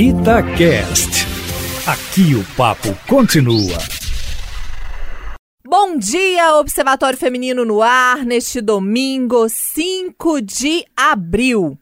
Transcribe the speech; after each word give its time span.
Itacast. 0.00 1.26
Aqui 1.84 2.32
o 2.36 2.44
papo 2.56 2.96
continua. 3.08 3.76
Bom 5.66 5.98
dia, 5.98 6.54
Observatório 6.54 7.18
Feminino 7.18 7.64
no 7.64 7.82
ar, 7.82 8.24
neste 8.24 8.60
domingo, 8.60 9.48
5 9.48 10.40
de 10.40 10.84
abril. 10.96 11.76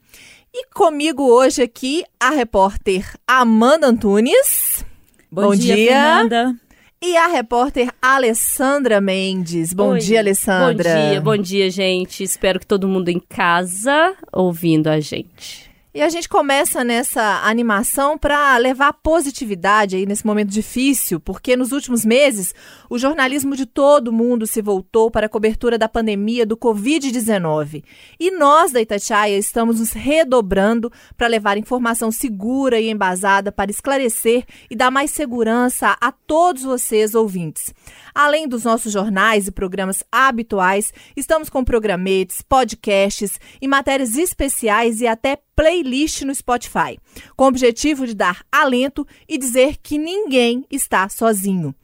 E 0.51 0.67
comigo 0.69 1.25
hoje 1.25 1.61
aqui 1.61 2.05
a 2.19 2.31
repórter 2.31 3.05
Amanda 3.29 3.87
Antunes. 3.89 4.83
Bom, 5.31 5.49
Bom 5.49 5.55
dia, 5.55 5.77
dia, 5.77 5.87
Fernanda. 5.87 6.57
E 7.03 7.19
a 7.19 7.27
repórter 7.27 7.91
Alessandra 8.01 8.99
Mendes. 8.99 9.75
Bom 9.75 9.91
Oi. 9.91 9.99
dia, 9.99 10.21
Alessandra. 10.21 10.95
Bom 10.95 11.11
dia, 11.11 11.21
bom 11.21 11.37
dia, 11.37 11.71
gente. 11.71 12.23
Espero 12.23 12.61
que 12.61 12.67
todo 12.67 12.89
mundo 12.89 13.11
em 13.11 13.21
casa 13.21 14.15
ouvindo 14.33 14.87
a 14.87 15.01
gente. 15.01 15.66
E 15.97 16.03
a 16.03 16.11
gente 16.11 16.29
começa 16.29 16.85
nessa 16.85 17.41
animação 17.43 18.19
para 18.19 18.55
levar 18.59 18.93
positividade 18.93 19.97
aí 19.97 20.05
nesse 20.05 20.27
momento 20.27 20.51
difícil, 20.51 21.19
porque 21.19 21.57
nos 21.57 21.73
últimos 21.73 22.05
meses 22.05 22.55
o 22.91 22.99
jornalismo 22.99 23.57
de 23.57 23.65
todo 23.65 24.13
mundo 24.13 24.47
se 24.47 24.61
voltou 24.61 25.11
para 25.11 25.25
a 25.25 25.29
cobertura 25.31 25.79
da 25.79 25.89
pandemia 25.89 26.45
do 26.45 26.55
Covid-19. 26.55 27.83
E 28.21 28.31
nós 28.31 28.73
da 28.73 28.83
Itatiaia 28.83 29.39
estamos 29.39 29.81
nos 29.81 29.93
redobrando 29.93 30.93
para 31.17 31.29
levar 31.29 31.57
informação 31.57 32.13
segura 32.13 32.79
e 32.79 32.91
embasada 32.91 33.51
para 33.51 33.71
esclarecer 33.71 34.45
e 34.71 34.77
dar 34.77 34.91
mais 34.91 35.11
segurança 35.11 35.97
a 35.99 36.13
todos 36.13 36.63
vocês 36.63 37.15
ouvintes. 37.15 37.73
Além 38.17 38.49
dos 38.49 38.65
nossos 38.65 38.91
jornais 38.91 39.47
e 39.47 39.53
programas 39.53 40.03
habituais, 40.11 40.91
estamos 41.15 41.51
com 41.51 41.63
programetes, 41.63 42.41
podcasts 42.41 43.39
e 43.61 43.69
matérias 43.69 44.17
especiais 44.17 45.03
e 45.03 45.07
até 45.07 45.37
playlist 45.55 46.23
no 46.23 46.35
Spotify, 46.35 46.99
com 47.37 47.45
o 47.45 47.49
objetivo 47.49 48.07
de 48.07 48.15
dar 48.15 48.43
alento 48.51 49.07
e 49.29 49.37
dizer 49.37 49.77
que 49.83 49.99
ninguém 49.99 50.65
está 50.71 51.11
sozinho. 51.11 51.75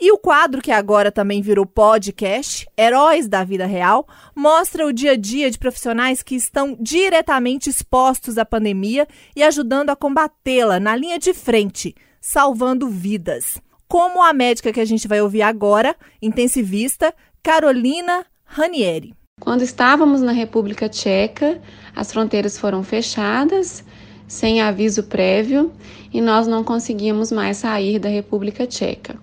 E 0.00 0.12
o 0.12 0.16
quadro 0.16 0.62
que 0.62 0.70
agora 0.70 1.10
também 1.10 1.42
virou 1.42 1.66
podcast, 1.66 2.68
Heróis 2.78 3.26
da 3.26 3.42
Vida 3.42 3.66
Real, 3.66 4.06
mostra 4.32 4.86
o 4.86 4.92
dia 4.92 5.10
a 5.12 5.16
dia 5.16 5.50
de 5.50 5.58
profissionais 5.58 6.22
que 6.22 6.36
estão 6.36 6.78
diretamente 6.80 7.68
expostos 7.68 8.38
à 8.38 8.44
pandemia 8.44 9.08
e 9.34 9.42
ajudando 9.42 9.90
a 9.90 9.96
combatê-la 9.96 10.78
na 10.78 10.94
linha 10.94 11.18
de 11.18 11.34
frente, 11.34 11.96
salvando 12.20 12.88
vidas 12.88 13.60
como 13.94 14.24
a 14.24 14.32
médica 14.32 14.72
que 14.72 14.80
a 14.80 14.84
gente 14.84 15.06
vai 15.06 15.20
ouvir 15.20 15.42
agora, 15.42 15.94
intensivista, 16.20 17.14
Carolina 17.40 18.26
Ranieri. 18.44 19.14
Quando 19.38 19.62
estávamos 19.62 20.20
na 20.20 20.32
República 20.32 20.88
Tcheca, 20.88 21.62
as 21.94 22.10
fronteiras 22.10 22.58
foram 22.58 22.82
fechadas 22.82 23.84
sem 24.26 24.60
aviso 24.60 25.04
prévio 25.04 25.70
e 26.12 26.20
nós 26.20 26.48
não 26.48 26.64
conseguimos 26.64 27.30
mais 27.30 27.58
sair 27.58 28.00
da 28.00 28.08
República 28.08 28.66
Tcheca. 28.66 29.16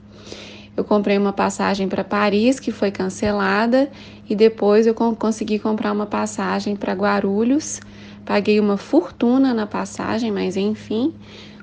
Eu 0.77 0.85
comprei 0.85 1.17
uma 1.17 1.33
passagem 1.33 1.89
para 1.89 2.05
Paris 2.05 2.57
que 2.57 2.71
foi 2.71 2.91
cancelada 2.91 3.91
e 4.29 4.37
depois 4.37 4.87
eu 4.87 4.93
consegui 4.93 5.59
comprar 5.59 5.91
uma 5.91 6.05
passagem 6.05 6.77
para 6.77 6.93
Guarulhos. 6.93 7.81
Paguei 8.23 8.57
uma 8.57 8.77
fortuna 8.77 9.53
na 9.53 9.67
passagem, 9.67 10.31
mas 10.31 10.55
enfim, 10.55 11.13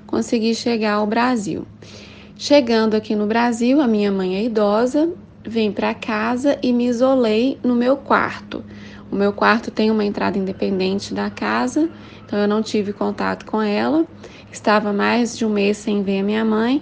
consegui 0.05 0.53
chegar 0.53 0.93
ao 0.93 1.07
Brasil. 1.07 1.65
Chegando 2.41 2.95
aqui 2.95 3.17
no 3.17 3.27
Brasil, 3.27 3.81
a 3.81 3.85
minha 3.85 4.09
mãe 4.09 4.37
é 4.37 4.43
idosa, 4.45 5.11
vim 5.43 5.73
para 5.73 5.93
casa 5.93 6.57
e 6.63 6.71
me 6.71 6.87
isolei 6.87 7.59
no 7.61 7.75
meu 7.75 7.97
quarto. 7.97 8.63
O 9.11 9.15
meu 9.17 9.33
quarto 9.33 9.69
tem 9.69 9.91
uma 9.91 10.05
entrada 10.05 10.37
independente 10.37 11.13
da 11.13 11.29
casa, 11.29 11.89
então 12.25 12.39
eu 12.39 12.47
não 12.47 12.61
tive 12.61 12.93
contato 12.93 13.45
com 13.45 13.61
ela. 13.61 14.05
Estava 14.49 14.93
mais 14.93 15.37
de 15.37 15.45
um 15.45 15.49
mês 15.49 15.75
sem 15.75 16.01
ver 16.01 16.21
a 16.21 16.23
minha 16.23 16.45
mãe 16.45 16.81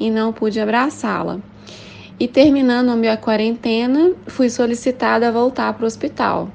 e 0.00 0.10
não 0.10 0.32
pude 0.32 0.58
abraçá-la. 0.58 1.38
E 2.18 2.26
terminando 2.26 2.88
a 2.88 2.96
minha 2.96 3.18
quarentena, 3.18 4.12
fui 4.26 4.48
solicitada 4.48 5.28
a 5.28 5.30
voltar 5.30 5.74
para 5.74 5.84
o 5.84 5.86
hospital. 5.86 6.48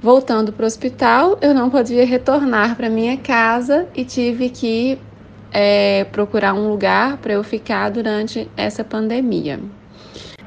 Voltando 0.00 0.50
para 0.50 0.64
o 0.64 0.66
hospital, 0.66 1.36
eu 1.42 1.52
não 1.52 1.68
podia 1.68 2.06
retornar 2.06 2.74
para 2.74 2.88
minha 2.88 3.18
casa 3.18 3.86
e 3.94 4.02
tive 4.02 4.48
que 4.48 4.98
é, 5.54 6.02
procurar 6.10 6.52
um 6.52 6.68
lugar 6.68 7.16
para 7.18 7.32
eu 7.32 7.44
ficar 7.44 7.88
durante 7.90 8.50
essa 8.56 8.82
pandemia. 8.82 9.60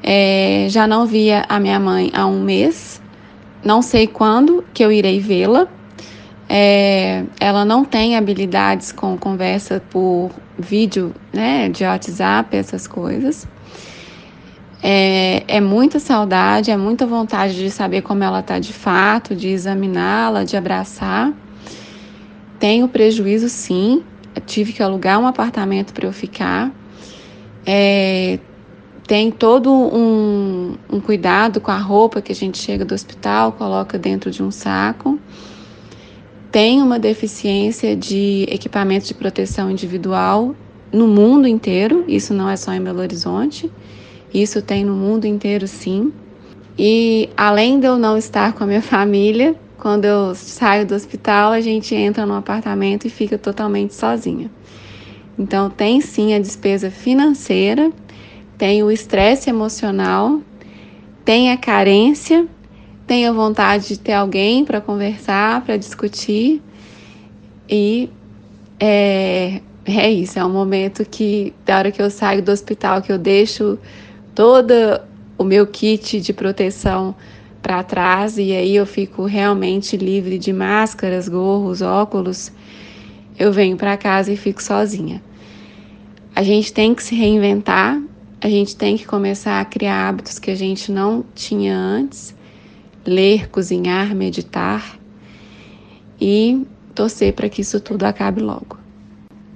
É, 0.02 0.66
já 0.68 0.86
não 0.86 1.06
via 1.06 1.46
a 1.48 1.58
minha 1.58 1.80
mãe 1.80 2.12
há 2.14 2.26
um 2.26 2.40
mês, 2.40 3.00
não 3.64 3.80
sei 3.80 4.06
quando 4.06 4.62
que 4.74 4.84
eu 4.84 4.92
irei 4.92 5.18
vê-la. 5.18 5.66
É, 6.50 7.24
ela 7.40 7.64
não 7.64 7.84
tem 7.84 8.16
habilidades 8.16 8.92
com 8.92 9.18
conversa 9.18 9.82
por 9.90 10.30
vídeo, 10.58 11.14
né, 11.32 11.68
de 11.68 11.84
WhatsApp, 11.84 12.56
essas 12.56 12.86
coisas. 12.86 13.46
É, 14.82 15.42
é 15.48 15.60
muita 15.60 15.98
saudade, 15.98 16.70
é 16.70 16.76
muita 16.76 17.04
vontade 17.04 17.54
de 17.54 17.70
saber 17.70 18.02
como 18.02 18.22
ela 18.22 18.40
está 18.40 18.58
de 18.58 18.72
fato, 18.72 19.34
de 19.34 19.48
examiná-la, 19.48 20.44
de 20.44 20.56
abraçar. 20.56 21.32
Tenho 22.58 22.88
prejuízo, 22.88 23.48
sim, 23.48 24.02
tive 24.40 24.72
que 24.72 24.82
alugar 24.82 25.18
um 25.18 25.26
apartamento 25.26 25.92
para 25.92 26.06
eu 26.06 26.12
ficar. 26.12 26.72
É, 27.66 28.38
tem 29.06 29.30
todo 29.30 29.72
um, 29.72 30.76
um, 30.90 31.00
cuidado 31.00 31.60
com 31.60 31.70
a 31.70 31.78
roupa 31.78 32.20
que 32.20 32.30
a 32.30 32.34
gente 32.34 32.58
chega 32.58 32.84
do 32.84 32.94
hospital, 32.94 33.52
coloca 33.52 33.98
dentro 33.98 34.30
de 34.30 34.42
um 34.42 34.50
saco. 34.50 35.18
Tem 36.50 36.82
uma 36.82 36.98
deficiência 36.98 37.96
de 37.96 38.46
equipamento 38.50 39.06
de 39.06 39.14
proteção 39.14 39.70
individual 39.70 40.54
no 40.92 41.06
mundo 41.06 41.46
inteiro, 41.46 42.04
isso 42.08 42.32
não 42.32 42.48
é 42.48 42.56
só 42.56 42.72
em 42.72 42.82
Belo 42.82 43.00
Horizonte, 43.00 43.70
isso 44.32 44.62
tem 44.62 44.84
no 44.84 44.94
mundo 44.94 45.26
inteiro 45.26 45.66
sim. 45.66 46.12
E 46.78 47.28
além 47.36 47.80
de 47.80 47.86
eu 47.86 47.98
não 47.98 48.16
estar 48.16 48.52
com 48.52 48.64
a 48.64 48.66
minha 48.66 48.80
família, 48.82 49.54
quando 49.78 50.04
eu 50.04 50.34
saio 50.34 50.84
do 50.84 50.94
hospital, 50.94 51.52
a 51.52 51.60
gente 51.60 51.94
entra 51.94 52.26
no 52.26 52.34
apartamento 52.34 53.06
e 53.06 53.10
fica 53.10 53.38
totalmente 53.38 53.94
sozinha. 53.94 54.50
Então, 55.38 55.70
tem 55.70 56.00
sim 56.00 56.34
a 56.34 56.40
despesa 56.40 56.90
financeira, 56.90 57.92
tem 58.58 58.82
o 58.82 58.90
estresse 58.90 59.48
emocional, 59.48 60.40
tem 61.24 61.52
a 61.52 61.56
carência, 61.56 62.46
tem 63.06 63.26
a 63.26 63.32
vontade 63.32 63.88
de 63.88 63.98
ter 64.00 64.14
alguém 64.14 64.64
para 64.64 64.80
conversar, 64.80 65.62
para 65.62 65.76
discutir. 65.76 66.60
E 67.68 68.10
é, 68.80 69.60
é 69.86 70.10
isso, 70.10 70.40
é 70.40 70.44
um 70.44 70.52
momento 70.52 71.04
que, 71.04 71.54
da 71.64 71.78
hora 71.78 71.92
que 71.92 72.02
eu 72.02 72.10
saio 72.10 72.42
do 72.42 72.50
hospital, 72.50 73.00
que 73.00 73.12
eu 73.12 73.18
deixo 73.18 73.78
todo 74.34 74.72
o 75.38 75.44
meu 75.44 75.66
kit 75.68 76.20
de 76.20 76.32
proteção 76.32 77.14
para 77.68 77.82
trás 77.82 78.38
e 78.38 78.50
aí 78.52 78.74
eu 78.74 78.86
fico 78.86 79.26
realmente 79.26 79.94
livre 79.94 80.38
de 80.38 80.54
máscaras, 80.54 81.28
gorros, 81.28 81.82
óculos. 81.82 82.50
Eu 83.38 83.52
venho 83.52 83.76
para 83.76 83.94
casa 83.94 84.32
e 84.32 84.38
fico 84.38 84.62
sozinha. 84.62 85.22
A 86.34 86.42
gente 86.42 86.72
tem 86.72 86.94
que 86.94 87.02
se 87.02 87.14
reinventar, 87.14 88.00
a 88.40 88.48
gente 88.48 88.74
tem 88.74 88.96
que 88.96 89.06
começar 89.06 89.60
a 89.60 89.66
criar 89.66 90.08
hábitos 90.08 90.38
que 90.38 90.50
a 90.50 90.54
gente 90.54 90.90
não 90.90 91.22
tinha 91.34 91.76
antes, 91.76 92.34
ler, 93.04 93.50
cozinhar, 93.50 94.16
meditar 94.16 94.98
e 96.18 96.66
torcer 96.94 97.34
para 97.34 97.50
que 97.50 97.60
isso 97.60 97.78
tudo 97.80 98.04
acabe 98.04 98.40
logo. 98.40 98.78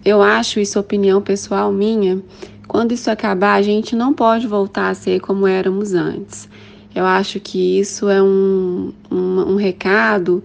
Eu 0.04 0.20
acho 0.20 0.60
isso 0.60 0.78
opinião 0.78 1.22
pessoal 1.22 1.72
minha. 1.72 2.22
Quando 2.68 2.92
isso 2.92 3.10
acabar, 3.10 3.54
a 3.54 3.62
gente 3.62 3.96
não 3.96 4.12
pode 4.12 4.46
voltar 4.46 4.90
a 4.90 4.94
ser 4.94 5.18
como 5.18 5.46
éramos 5.46 5.94
antes. 5.94 6.46
Eu 6.94 7.06
acho 7.06 7.40
que 7.40 7.78
isso 7.78 8.08
é 8.08 8.22
um, 8.22 8.92
um, 9.10 9.52
um 9.52 9.56
recado 9.56 10.42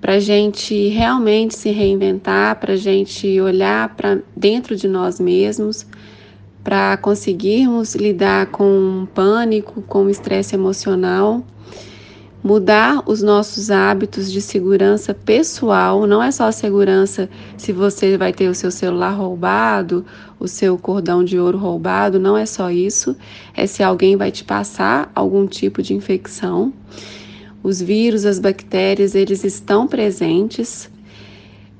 para 0.00 0.14
a 0.14 0.20
gente 0.20 0.88
realmente 0.88 1.56
se 1.56 1.70
reinventar, 1.70 2.60
para 2.60 2.74
a 2.74 2.76
gente 2.76 3.40
olhar 3.40 3.94
para 3.96 4.18
dentro 4.36 4.76
de 4.76 4.86
nós 4.86 5.18
mesmos, 5.18 5.86
para 6.62 6.96
conseguirmos 6.98 7.94
lidar 7.94 8.46
com 8.46 9.06
pânico, 9.14 9.82
com 9.82 10.08
estresse 10.08 10.54
emocional 10.54 11.44
mudar 12.44 13.02
os 13.06 13.22
nossos 13.22 13.70
hábitos 13.70 14.30
de 14.30 14.42
segurança 14.42 15.14
pessoal. 15.14 16.06
Não 16.06 16.22
é 16.22 16.30
só 16.30 16.52
segurança 16.52 17.26
se 17.56 17.72
você 17.72 18.18
vai 18.18 18.34
ter 18.34 18.50
o 18.50 18.54
seu 18.54 18.70
celular 18.70 19.12
roubado, 19.12 20.04
o 20.38 20.46
seu 20.46 20.76
cordão 20.76 21.24
de 21.24 21.38
ouro 21.38 21.56
roubado, 21.56 22.20
não 22.20 22.36
é 22.36 22.44
só 22.44 22.70
isso. 22.70 23.16
É 23.54 23.66
se 23.66 23.82
alguém 23.82 24.14
vai 24.14 24.30
te 24.30 24.44
passar 24.44 25.10
algum 25.14 25.46
tipo 25.46 25.80
de 25.80 25.94
infecção. 25.94 26.70
Os 27.62 27.80
vírus, 27.80 28.26
as 28.26 28.38
bactérias, 28.38 29.14
eles 29.14 29.42
estão 29.42 29.86
presentes. 29.86 30.90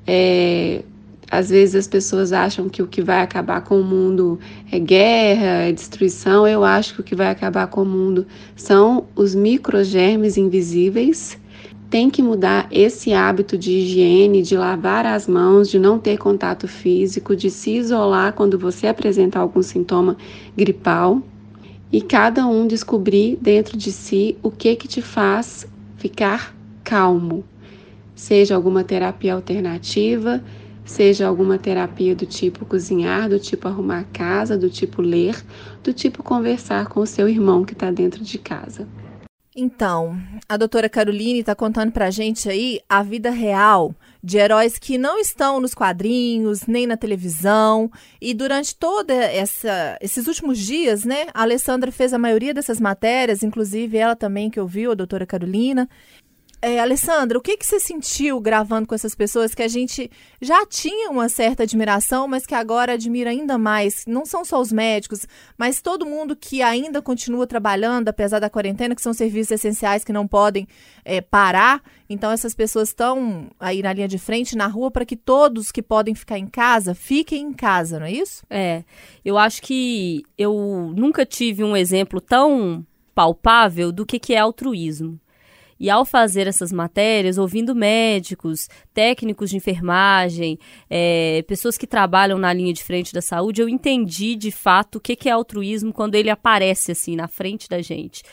É, 0.07 0.81
às 1.29 1.49
vezes 1.49 1.75
as 1.75 1.87
pessoas 1.87 2.31
acham 2.31 2.69
que 2.69 2.81
o 2.81 2.87
que 2.87 3.01
vai 3.01 3.21
acabar 3.21 3.61
com 3.61 3.79
o 3.79 3.83
mundo 3.83 4.39
é 4.71 4.79
guerra, 4.79 5.63
é 5.67 5.71
destruição. 5.71 6.47
Eu 6.47 6.63
acho 6.63 6.93
que 6.95 7.01
o 7.01 7.03
que 7.03 7.15
vai 7.15 7.29
acabar 7.29 7.67
com 7.67 7.81
o 7.81 7.85
mundo 7.85 8.25
são 8.55 9.05
os 9.15 9.33
microgermes 9.33 10.37
invisíveis. 10.37 11.37
tem 11.89 12.09
que 12.09 12.21
mudar 12.21 12.67
esse 12.71 13.13
hábito 13.13 13.57
de 13.57 13.71
higiene, 13.71 14.41
de 14.41 14.57
lavar 14.57 15.05
as 15.05 15.27
mãos, 15.27 15.69
de 15.69 15.79
não 15.79 15.97
ter 15.97 16.17
contato 16.17 16.67
físico, 16.67 17.35
de 17.35 17.49
se 17.49 17.71
isolar 17.77 18.33
quando 18.33 18.57
você 18.59 18.87
apresentar 18.87 19.39
algum 19.39 19.61
sintoma 19.61 20.17
gripal 20.57 21.21
e 21.91 22.01
cada 22.01 22.45
um 22.47 22.67
descobrir 22.67 23.37
dentro 23.41 23.77
de 23.77 23.91
si 23.91 24.37
o 24.43 24.51
que 24.51 24.75
que 24.75 24.87
te 24.87 25.01
faz 25.01 25.67
ficar 25.95 26.53
calmo. 26.83 27.45
Seja 28.13 28.55
alguma 28.55 28.83
terapia 28.83 29.33
alternativa, 29.33 30.43
seja 30.85 31.27
alguma 31.27 31.57
terapia 31.57 32.15
do 32.15 32.25
tipo 32.25 32.65
cozinhar, 32.65 33.27
do 33.27 33.39
tipo 33.39 33.67
arrumar 33.67 34.05
casa, 34.13 34.57
do 34.57 34.69
tipo 34.69 35.01
ler, 35.01 35.35
do 35.83 35.91
tipo 35.91 36.23
conversar 36.23 36.87
com 36.87 36.99
o 36.99 37.07
seu 37.07 37.27
irmão 37.27 37.65
que 37.65 37.73
está 37.73 37.91
dentro 37.91 38.23
de 38.23 38.37
casa. 38.37 38.87
Então, 39.57 40.17
a 40.49 40.57
doutora 40.57 40.89
Caroline 40.89 41.39
está 41.39 41.55
contando 41.55 41.89
para 41.91 42.07
a 42.07 42.11
gente 42.11 42.49
aí 42.49 42.81
a 42.89 43.01
vida 43.01 43.29
real 43.29 43.95
de 44.21 44.37
heróis 44.37 44.77
que 44.77 44.97
não 44.97 45.17
estão 45.17 45.61
nos 45.61 45.73
quadrinhos, 45.73 46.67
nem 46.67 46.85
na 46.85 46.97
televisão. 46.97 47.89
E 48.19 48.33
durante 48.33 48.75
todos 48.75 49.15
esses 50.01 50.27
últimos 50.27 50.57
dias, 50.59 51.05
né, 51.05 51.27
a 51.33 51.43
Alessandra 51.43 51.89
fez 51.89 52.11
a 52.11 52.17
maioria 52.17 52.53
dessas 52.53 52.81
matérias, 52.81 53.43
inclusive 53.43 53.95
ela 53.97 54.15
também 54.15 54.49
que 54.49 54.59
ouviu, 54.59 54.91
a 54.91 54.95
doutora 54.95 55.25
Carolina. 55.25 55.87
É, 56.67 56.79
Alessandra, 56.79 57.37
o 57.37 57.41
que, 57.41 57.57
que 57.57 57.63
você 57.63 57.79
sentiu 57.79 58.39
gravando 58.39 58.87
com 58.87 58.95
essas 58.95 59.13
pessoas 59.13 59.53
que 59.53 59.61
a 59.61 59.67
gente 59.67 60.09
já 60.41 60.65
tinha 60.65 61.11
uma 61.11 61.29
certa 61.29 61.61
admiração, 61.61 62.27
mas 62.27 62.43
que 62.43 62.55
agora 62.55 62.93
admira 62.93 63.29
ainda 63.29 63.55
mais? 63.55 64.03
Não 64.07 64.25
são 64.25 64.43
só 64.43 64.59
os 64.59 64.71
médicos, 64.71 65.27
mas 65.59 65.79
todo 65.79 66.07
mundo 66.07 66.35
que 66.35 66.63
ainda 66.63 67.03
continua 67.03 67.45
trabalhando, 67.45 68.07
apesar 68.07 68.39
da 68.39 68.49
quarentena, 68.49 68.95
que 68.95 69.01
são 69.03 69.13
serviços 69.13 69.51
essenciais 69.51 70.03
que 70.03 70.11
não 70.11 70.27
podem 70.27 70.67
é, 71.03 71.21
parar. 71.21 71.83
Então, 72.09 72.31
essas 72.31 72.55
pessoas 72.55 72.89
estão 72.89 73.47
aí 73.59 73.83
na 73.83 73.93
linha 73.93 74.07
de 74.07 74.17
frente, 74.17 74.57
na 74.57 74.65
rua, 74.65 74.89
para 74.89 75.05
que 75.05 75.15
todos 75.15 75.71
que 75.71 75.83
podem 75.83 76.15
ficar 76.15 76.39
em 76.39 76.47
casa 76.47 76.95
fiquem 76.95 77.43
em 77.43 77.53
casa, 77.53 77.99
não 77.99 78.07
é 78.07 78.11
isso? 78.11 78.43
É. 78.49 78.83
Eu 79.23 79.37
acho 79.37 79.61
que 79.61 80.23
eu 80.35 80.91
nunca 80.97 81.27
tive 81.27 81.63
um 81.63 81.77
exemplo 81.77 82.19
tão 82.19 82.83
palpável 83.13 83.91
do 83.91 84.03
que, 84.03 84.17
que 84.17 84.33
é 84.33 84.39
altruísmo. 84.39 85.19
E 85.79 85.89
ao 85.89 86.05
fazer 86.05 86.47
essas 86.47 86.71
matérias, 86.71 87.37
ouvindo 87.37 87.75
médicos, 87.75 88.69
técnicos 88.93 89.49
de 89.49 89.57
enfermagem, 89.57 90.57
é, 90.89 91.43
pessoas 91.47 91.77
que 91.77 91.85
trabalham 91.85 92.37
na 92.37 92.53
linha 92.53 92.73
de 92.73 92.83
frente 92.83 93.13
da 93.13 93.21
saúde, 93.21 93.61
eu 93.61 93.67
entendi 93.67 94.35
de 94.35 94.51
fato 94.51 94.95
o 94.95 95.01
que, 95.01 95.15
que 95.15 95.27
é 95.27 95.33
altruísmo 95.33 95.91
quando 95.91 96.15
ele 96.15 96.29
aparece 96.29 96.93
assim 96.93 97.15
na 97.15 97.27
frente 97.27 97.67
da 97.67 97.81
gente. 97.81 98.23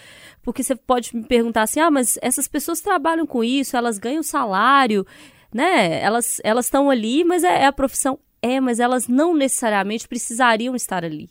Porque 0.40 0.62
você 0.62 0.76
pode 0.76 1.14
me 1.16 1.24
perguntar 1.24 1.62
assim: 1.62 1.80
ah, 1.80 1.90
mas 1.90 2.18
essas 2.22 2.46
pessoas 2.46 2.80
trabalham 2.80 3.26
com 3.26 3.42
isso, 3.42 3.76
elas 3.76 3.98
ganham 3.98 4.22
salário, 4.22 5.04
né? 5.52 6.00
Elas 6.00 6.40
estão 6.64 6.90
ali, 6.90 7.24
mas 7.24 7.42
é, 7.42 7.62
é 7.62 7.66
a 7.66 7.72
profissão. 7.72 8.18
É, 8.40 8.60
mas 8.60 8.80
elas 8.80 9.06
não 9.06 9.36
necessariamente 9.36 10.08
precisariam 10.08 10.74
estar 10.74 11.04
ali. 11.04 11.30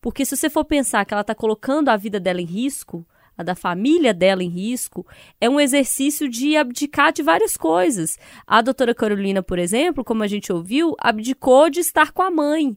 Porque 0.00 0.24
se 0.24 0.34
você 0.34 0.48
for 0.48 0.64
pensar 0.64 1.04
que 1.04 1.12
ela 1.12 1.20
está 1.20 1.34
colocando 1.34 1.90
a 1.90 1.96
vida 1.96 2.18
dela 2.18 2.40
em 2.40 2.46
risco, 2.46 3.06
a 3.40 3.42
da 3.42 3.54
família 3.54 4.12
dela 4.12 4.44
em 4.44 4.48
risco, 4.48 5.06
é 5.40 5.48
um 5.48 5.58
exercício 5.58 6.28
de 6.28 6.56
abdicar 6.56 7.12
de 7.12 7.22
várias 7.22 7.56
coisas. 7.56 8.18
A 8.46 8.60
doutora 8.60 8.94
Carolina, 8.94 9.42
por 9.42 9.58
exemplo, 9.58 10.04
como 10.04 10.22
a 10.22 10.26
gente 10.26 10.52
ouviu, 10.52 10.94
abdicou 10.98 11.70
de 11.70 11.80
estar 11.80 12.12
com 12.12 12.22
a 12.22 12.30
mãe, 12.30 12.76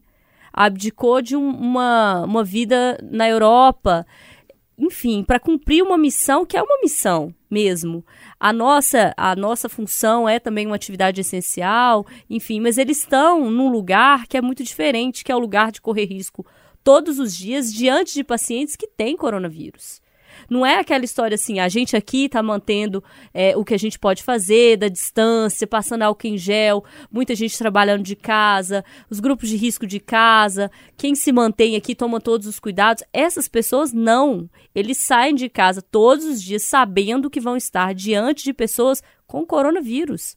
abdicou 0.54 1.22
de 1.22 1.36
um, 1.36 1.50
uma, 1.50 2.24
uma 2.24 2.44
vida 2.44 2.98
na 3.04 3.28
Europa, 3.28 4.06
enfim, 4.78 5.22
para 5.24 5.40
cumprir 5.40 5.84
uma 5.84 5.98
missão 5.98 6.46
que 6.46 6.56
é 6.56 6.64
uma 6.64 6.80
missão 6.82 7.36
mesmo. 7.52 8.06
A 8.40 8.54
nossa, 8.54 9.14
a 9.18 9.36
nossa 9.36 9.68
função 9.68 10.28
é 10.28 10.40
também 10.40 10.66
uma 10.66 10.76
atividade 10.76 11.20
essencial, 11.20 12.06
enfim, 12.30 12.62
mas 12.62 12.78
eles 12.78 13.00
estão 13.00 13.52
num 13.52 13.70
lugar 13.70 14.28
que 14.28 14.38
é 14.38 14.42
muito 14.42 14.64
diferente, 14.64 15.26
que 15.26 15.32
é 15.32 15.36
o 15.36 15.40
lugar 15.40 15.74
de 15.74 15.82
correr 15.82 16.06
risco 16.06 16.46
todos 16.84 17.20
os 17.20 17.36
dias 17.36 17.72
diante 17.74 18.14
de 18.14 18.24
pacientes 18.24 18.76
que 18.76 18.88
têm 18.88 19.16
coronavírus. 19.16 20.03
Não 20.50 20.66
é 20.66 20.80
aquela 20.80 21.06
história 21.06 21.36
assim, 21.36 21.60
a 21.60 21.68
gente 21.68 21.96
aqui 21.96 22.26
está 22.26 22.42
mantendo 22.44 23.04
é, 23.34 23.56
o 23.56 23.64
que 23.64 23.74
a 23.74 23.78
gente 23.78 23.98
pode 23.98 24.24
fazer, 24.24 24.78
da 24.78 24.88
distância, 24.88 25.66
passando 25.66 26.04
álcool 26.04 26.28
em 26.28 26.38
gel, 26.38 26.84
muita 27.12 27.36
gente 27.36 27.58
trabalhando 27.58 28.04
de 28.04 28.16
casa, 28.16 28.84
os 29.10 29.20
grupos 29.20 29.50
de 29.50 29.56
risco 29.56 29.88
de 29.88 30.00
casa, 30.00 30.72
quem 30.98 31.16
se 31.16 31.32
mantém 31.32 31.76
aqui 31.76 31.96
toma 31.96 32.20
todos 32.20 32.48
os 32.48 32.60
cuidados. 32.60 33.04
Essas 33.12 33.48
pessoas 33.48 33.92
não. 33.94 34.50
Eles 34.74 34.98
saem 34.98 35.36
de 35.36 35.50
casa 35.50 35.82
todos 35.82 36.26
os 36.26 36.42
dias 36.42 36.64
sabendo 36.64 37.30
que 37.30 37.40
vão 37.40 37.58
estar 37.58 37.94
diante 37.94 38.44
de 38.44 38.54
pessoas 38.54 39.02
com 39.26 39.46
coronavírus 39.46 40.36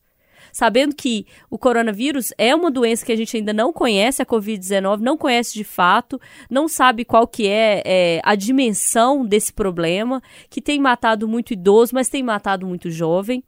sabendo 0.57 0.97
que 0.97 1.27
o 1.51 1.59
coronavírus 1.59 2.33
é 2.39 2.55
uma 2.55 2.71
doença 2.71 3.05
que 3.05 3.13
a 3.13 3.17
gente 3.17 3.37
ainda 3.37 3.53
não 3.53 3.75
conhece, 3.75 4.23
a 4.23 4.25
Covid-19, 4.25 5.01
não 5.01 5.15
conhece 5.15 5.53
de 5.53 5.63
fato, 5.63 6.19
não 6.51 6.67
sabe 6.67 7.05
qual 7.05 7.29
que 7.29 7.47
é, 7.47 7.83
é, 7.85 8.21
a 8.25 8.35
dimensão 8.35 9.23
desse 9.23 9.53
problema, 9.53 10.23
que 10.49 10.63
tem 10.63 10.81
matado 10.81 11.29
muito 11.29 11.53
idoso, 11.53 11.95
mas 11.95 12.09
tem 12.09 12.23
matado 12.23 12.67
muito 12.67 12.91
jovem. 12.91 13.45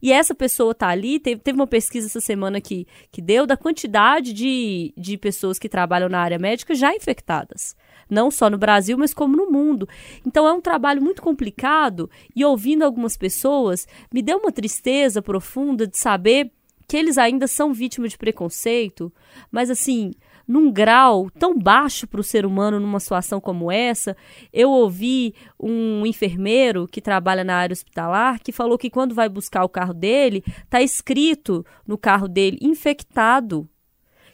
E 0.00 0.10
essa 0.10 0.34
pessoa 0.34 0.74
tá 0.74 0.88
ali, 0.88 1.20
teve, 1.20 1.42
teve 1.42 1.58
uma 1.58 1.66
pesquisa 1.66 2.06
essa 2.06 2.22
semana 2.22 2.58
que, 2.58 2.86
que 3.12 3.20
deu 3.20 3.46
da 3.46 3.58
quantidade 3.58 4.32
de, 4.32 4.94
de 4.96 5.18
pessoas 5.18 5.58
que 5.58 5.68
trabalham 5.68 6.08
na 6.08 6.20
área 6.20 6.38
médica 6.38 6.74
já 6.74 6.94
infectadas 6.94 7.76
não 8.08 8.30
só 8.30 8.48
no 8.48 8.58
Brasil, 8.58 8.96
mas 8.96 9.12
como 9.12 9.36
no 9.36 9.50
mundo. 9.50 9.88
Então 10.26 10.46
é 10.46 10.52
um 10.52 10.60
trabalho 10.60 11.02
muito 11.02 11.22
complicado 11.22 12.10
e 12.34 12.44
ouvindo 12.44 12.82
algumas 12.82 13.16
pessoas, 13.16 13.86
me 14.12 14.22
deu 14.22 14.38
uma 14.38 14.52
tristeza 14.52 15.20
profunda 15.20 15.86
de 15.86 15.98
saber 15.98 16.50
que 16.88 16.96
eles 16.96 17.18
ainda 17.18 17.46
são 17.46 17.72
vítimas 17.72 18.12
de 18.12 18.18
preconceito, 18.18 19.12
mas 19.50 19.70
assim, 19.70 20.12
num 20.46 20.70
grau 20.70 21.28
tão 21.30 21.58
baixo 21.58 22.06
para 22.06 22.20
o 22.20 22.24
ser 22.24 22.46
humano 22.46 22.78
numa 22.78 23.00
situação 23.00 23.40
como 23.40 23.70
essa. 23.72 24.16
Eu 24.52 24.70
ouvi 24.70 25.34
um 25.60 26.06
enfermeiro 26.06 26.86
que 26.86 27.00
trabalha 27.00 27.42
na 27.42 27.56
área 27.56 27.74
hospitalar 27.74 28.40
que 28.40 28.52
falou 28.52 28.78
que 28.78 28.90
quando 28.90 29.14
vai 29.14 29.28
buscar 29.28 29.64
o 29.64 29.68
carro 29.68 29.92
dele, 29.92 30.44
tá 30.70 30.80
escrito 30.80 31.66
no 31.86 31.98
carro 31.98 32.28
dele 32.28 32.58
infectado 32.60 33.68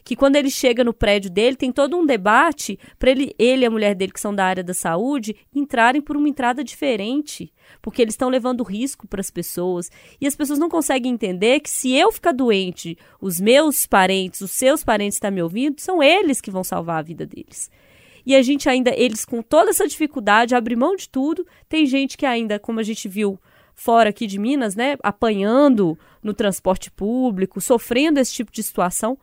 que 0.03 0.15
quando 0.15 0.35
ele 0.35 0.49
chega 0.49 0.83
no 0.83 0.93
prédio 0.93 1.31
dele, 1.31 1.55
tem 1.55 1.71
todo 1.71 1.97
um 1.97 2.05
debate 2.05 2.77
para 2.99 3.11
ele, 3.11 3.33
ele 3.39 3.63
e 3.63 3.65
a 3.65 3.69
mulher 3.69 3.95
dele, 3.95 4.11
que 4.11 4.19
são 4.19 4.35
da 4.35 4.45
área 4.45 4.63
da 4.63 4.73
saúde, 4.73 5.35
entrarem 5.53 6.01
por 6.01 6.17
uma 6.17 6.27
entrada 6.27 6.63
diferente, 6.63 7.53
porque 7.81 8.01
eles 8.01 8.13
estão 8.13 8.29
levando 8.29 8.63
risco 8.63 9.07
para 9.07 9.21
as 9.21 9.31
pessoas. 9.31 9.89
E 10.19 10.27
as 10.27 10.35
pessoas 10.35 10.59
não 10.59 10.69
conseguem 10.69 11.13
entender 11.13 11.59
que 11.59 11.69
se 11.69 11.93
eu 11.93 12.11
ficar 12.11 12.33
doente, 12.33 12.97
os 13.21 13.39
meus 13.39 13.85
parentes, 13.85 14.41
os 14.41 14.51
seus 14.51 14.83
parentes 14.83 15.15
estão 15.15 15.29
tá 15.29 15.35
me 15.35 15.41
ouvindo, 15.41 15.79
são 15.79 16.03
eles 16.03 16.41
que 16.41 16.51
vão 16.51 16.63
salvar 16.63 16.99
a 16.99 17.03
vida 17.03 17.25
deles. 17.25 17.71
E 18.25 18.35
a 18.35 18.41
gente 18.41 18.69
ainda, 18.69 18.93
eles 18.95 19.25
com 19.25 19.41
toda 19.41 19.69
essa 19.69 19.87
dificuldade, 19.87 20.55
abrem 20.55 20.77
mão 20.77 20.95
de 20.95 21.09
tudo. 21.09 21.45
Tem 21.67 21.85
gente 21.85 22.17
que 22.17 22.25
ainda, 22.25 22.57
como 22.57 22.79
a 22.79 22.83
gente 22.83 23.09
viu 23.09 23.37
fora 23.75 24.09
aqui 24.09 24.27
de 24.27 24.39
Minas, 24.39 24.75
né, 24.75 24.97
apanhando 25.03 25.97
no 26.21 26.33
transporte 26.33 26.91
público, 26.91 27.59
sofrendo 27.59 28.19
esse 28.19 28.33
tipo 28.33 28.51
de 28.51 28.63
situação. 28.63 29.17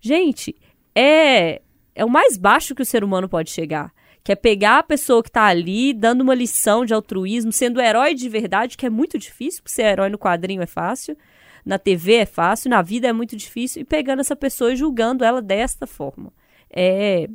Gente, 0.00 0.54
é, 0.94 1.62
é 1.94 2.04
o 2.04 2.08
mais 2.10 2.36
baixo 2.36 2.74
que 2.74 2.82
o 2.82 2.86
ser 2.86 3.02
humano 3.02 3.28
pode 3.28 3.50
chegar. 3.50 3.92
Que 4.22 4.32
é 4.32 4.36
pegar 4.36 4.78
a 4.78 4.82
pessoa 4.82 5.22
que 5.22 5.28
está 5.28 5.44
ali, 5.44 5.92
dando 5.92 6.20
uma 6.20 6.34
lição 6.34 6.84
de 6.84 6.92
altruísmo, 6.92 7.52
sendo 7.52 7.80
herói 7.80 8.14
de 8.14 8.28
verdade, 8.28 8.76
que 8.76 8.86
é 8.86 8.90
muito 8.90 9.18
difícil, 9.18 9.62
porque 9.62 9.74
ser 9.74 9.84
herói 9.84 10.08
no 10.08 10.18
quadrinho 10.18 10.60
é 10.60 10.66
fácil, 10.66 11.16
na 11.64 11.78
TV 11.78 12.14
é 12.14 12.26
fácil, 12.26 12.70
na 12.70 12.82
vida 12.82 13.08
é 13.08 13.12
muito 13.12 13.36
difícil, 13.36 13.82
e 13.82 13.84
pegando 13.84 14.20
essa 14.20 14.36
pessoa 14.36 14.72
e 14.72 14.76
julgando 14.76 15.24
ela 15.24 15.40
desta 15.40 15.86
forma. 15.86 16.32
É, 16.70 17.28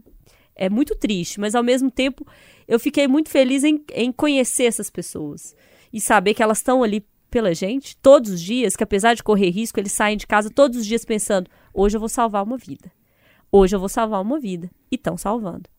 é 0.55 0.69
muito 0.69 0.95
triste, 0.95 1.39
mas 1.39 1.55
ao 1.55 1.63
mesmo 1.63 1.89
tempo 1.89 2.25
eu 2.67 2.79
fiquei 2.79 3.07
muito 3.07 3.29
feliz 3.29 3.63
em, 3.63 3.83
em 3.93 4.11
conhecer 4.11 4.65
essas 4.65 4.89
pessoas 4.89 5.55
e 5.91 5.99
saber 5.99 6.33
que 6.33 6.43
elas 6.43 6.59
estão 6.59 6.83
ali 6.83 7.05
pela 7.29 7.53
gente 7.53 7.97
todos 7.97 8.31
os 8.31 8.41
dias, 8.41 8.75
que 8.75 8.83
apesar 8.83 9.15
de 9.15 9.23
correr 9.23 9.49
risco, 9.49 9.79
eles 9.79 9.91
saem 9.91 10.15
de 10.15 10.27
casa 10.27 10.51
todos 10.51 10.77
os 10.77 10.85
dias 10.85 11.03
pensando: 11.03 11.49
Hoje 11.73 11.97
eu 11.97 11.99
vou 11.99 12.09
salvar 12.09 12.43
uma 12.43 12.57
vida. 12.57 12.91
Hoje 13.51 13.75
eu 13.75 13.79
vou 13.79 13.89
salvar 13.89 14.21
uma 14.21 14.39
vida. 14.39 14.69
E 14.91 14.95
estão 14.95 15.17
salvando. 15.17 15.69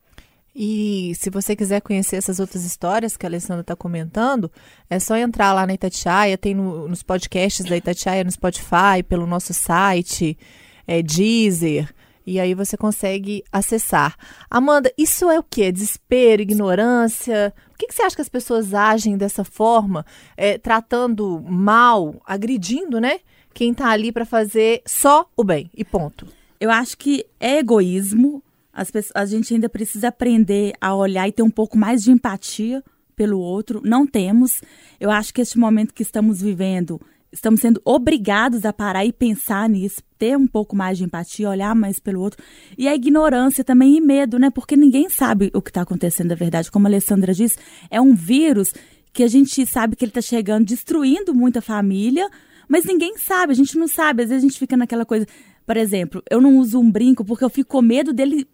E 0.54 1.12
se 1.16 1.30
você 1.30 1.56
quiser 1.56 1.80
conhecer 1.80 2.16
essas 2.16 2.38
outras 2.38 2.64
histórias 2.64 3.16
que 3.16 3.26
a 3.26 3.28
Alessandra 3.28 3.62
está 3.62 3.74
comentando, 3.74 4.50
é 4.88 5.00
só 5.00 5.16
entrar 5.16 5.52
lá 5.52 5.66
na 5.66 5.74
Itatiaia, 5.74 6.38
tem 6.38 6.54
no, 6.54 6.88
nos 6.88 7.02
podcasts 7.02 7.66
da 7.66 7.76
Itatiaia 7.76 8.22
no 8.22 8.30
Spotify, 8.30 9.02
pelo 9.08 9.26
nosso 9.26 9.52
site, 9.52 10.38
é, 10.86 11.02
Deezer, 11.02 11.92
e 12.26 12.38
aí 12.40 12.54
você 12.54 12.76
consegue 12.76 13.42
acessar. 13.52 14.16
Amanda, 14.48 14.92
isso 14.96 15.28
é 15.28 15.38
o 15.38 15.42
que? 15.42 15.70
Desespero, 15.72 16.40
ignorância? 16.40 17.52
Por 17.70 17.78
que, 17.78 17.88
que 17.88 17.94
você 17.94 18.02
acha 18.02 18.16
que 18.16 18.22
as 18.22 18.28
pessoas 18.28 18.72
agem 18.72 19.16
dessa 19.16 19.44
forma, 19.44 20.06
é, 20.36 20.56
tratando 20.56 21.42
mal, 21.42 22.22
agredindo, 22.24 23.00
né? 23.00 23.20
Quem 23.54 23.72
está 23.72 23.88
ali 23.88 24.12
para 24.12 24.26
fazer 24.26 24.82
só 24.86 25.26
o 25.36 25.44
bem 25.44 25.70
e 25.74 25.84
ponto. 25.84 26.26
Eu 26.60 26.70
acho 26.70 26.98
que 26.98 27.24
é 27.38 27.58
egoísmo. 27.58 28.42
As 28.72 28.90
pessoas, 28.90 29.14
a 29.14 29.24
gente 29.24 29.54
ainda 29.54 29.68
precisa 29.68 30.08
aprender 30.08 30.72
a 30.80 30.94
olhar 30.94 31.28
e 31.28 31.32
ter 31.32 31.42
um 31.42 31.50
pouco 31.50 31.78
mais 31.78 32.02
de 32.02 32.10
empatia 32.10 32.82
pelo 33.14 33.38
outro. 33.38 33.80
Não 33.84 34.06
temos. 34.06 34.60
Eu 34.98 35.10
acho 35.10 35.32
que 35.32 35.40
este 35.40 35.58
momento 35.58 35.94
que 35.94 36.02
estamos 36.02 36.42
vivendo 36.42 37.00
estamos 37.34 37.60
sendo 37.60 37.82
obrigados 37.84 38.64
a 38.64 38.72
parar 38.72 39.04
e 39.04 39.12
pensar 39.12 39.68
nisso, 39.68 40.00
ter 40.16 40.38
um 40.38 40.46
pouco 40.46 40.76
mais 40.76 40.96
de 40.96 41.04
empatia, 41.04 41.50
olhar 41.50 41.74
mais 41.74 41.98
pelo 41.98 42.20
outro. 42.20 42.42
E 42.78 42.86
a 42.86 42.94
ignorância 42.94 43.64
também 43.64 43.96
e 43.96 44.00
medo, 44.00 44.38
né? 44.38 44.50
Porque 44.50 44.76
ninguém 44.76 45.08
sabe 45.08 45.50
o 45.52 45.60
que 45.60 45.70
está 45.70 45.82
acontecendo 45.82 46.28
da 46.28 46.34
verdade. 46.36 46.70
Como 46.70 46.86
a 46.86 46.90
Alessandra 46.90 47.34
disse, 47.34 47.58
é 47.90 48.00
um 48.00 48.14
vírus 48.14 48.72
que 49.12 49.22
a 49.22 49.28
gente 49.28 49.66
sabe 49.66 49.96
que 49.96 50.04
ele 50.04 50.10
está 50.10 50.22
chegando, 50.22 50.64
destruindo 50.64 51.34
muita 51.34 51.60
família, 51.60 52.28
mas 52.68 52.84
ninguém 52.84 53.16
sabe, 53.18 53.52
a 53.52 53.56
gente 53.56 53.76
não 53.78 53.88
sabe. 53.88 54.22
Às 54.22 54.28
vezes 54.28 54.44
a 54.44 54.48
gente 54.48 54.58
fica 54.58 54.76
naquela 54.76 55.04
coisa. 55.04 55.26
Por 55.66 55.76
exemplo, 55.76 56.22
eu 56.30 56.40
não 56.40 56.58
uso 56.58 56.78
um 56.78 56.90
brinco 56.90 57.24
porque 57.24 57.44
eu 57.44 57.50
fico 57.50 57.70
com 57.70 57.82
medo 57.82 58.12
dele 58.12 58.46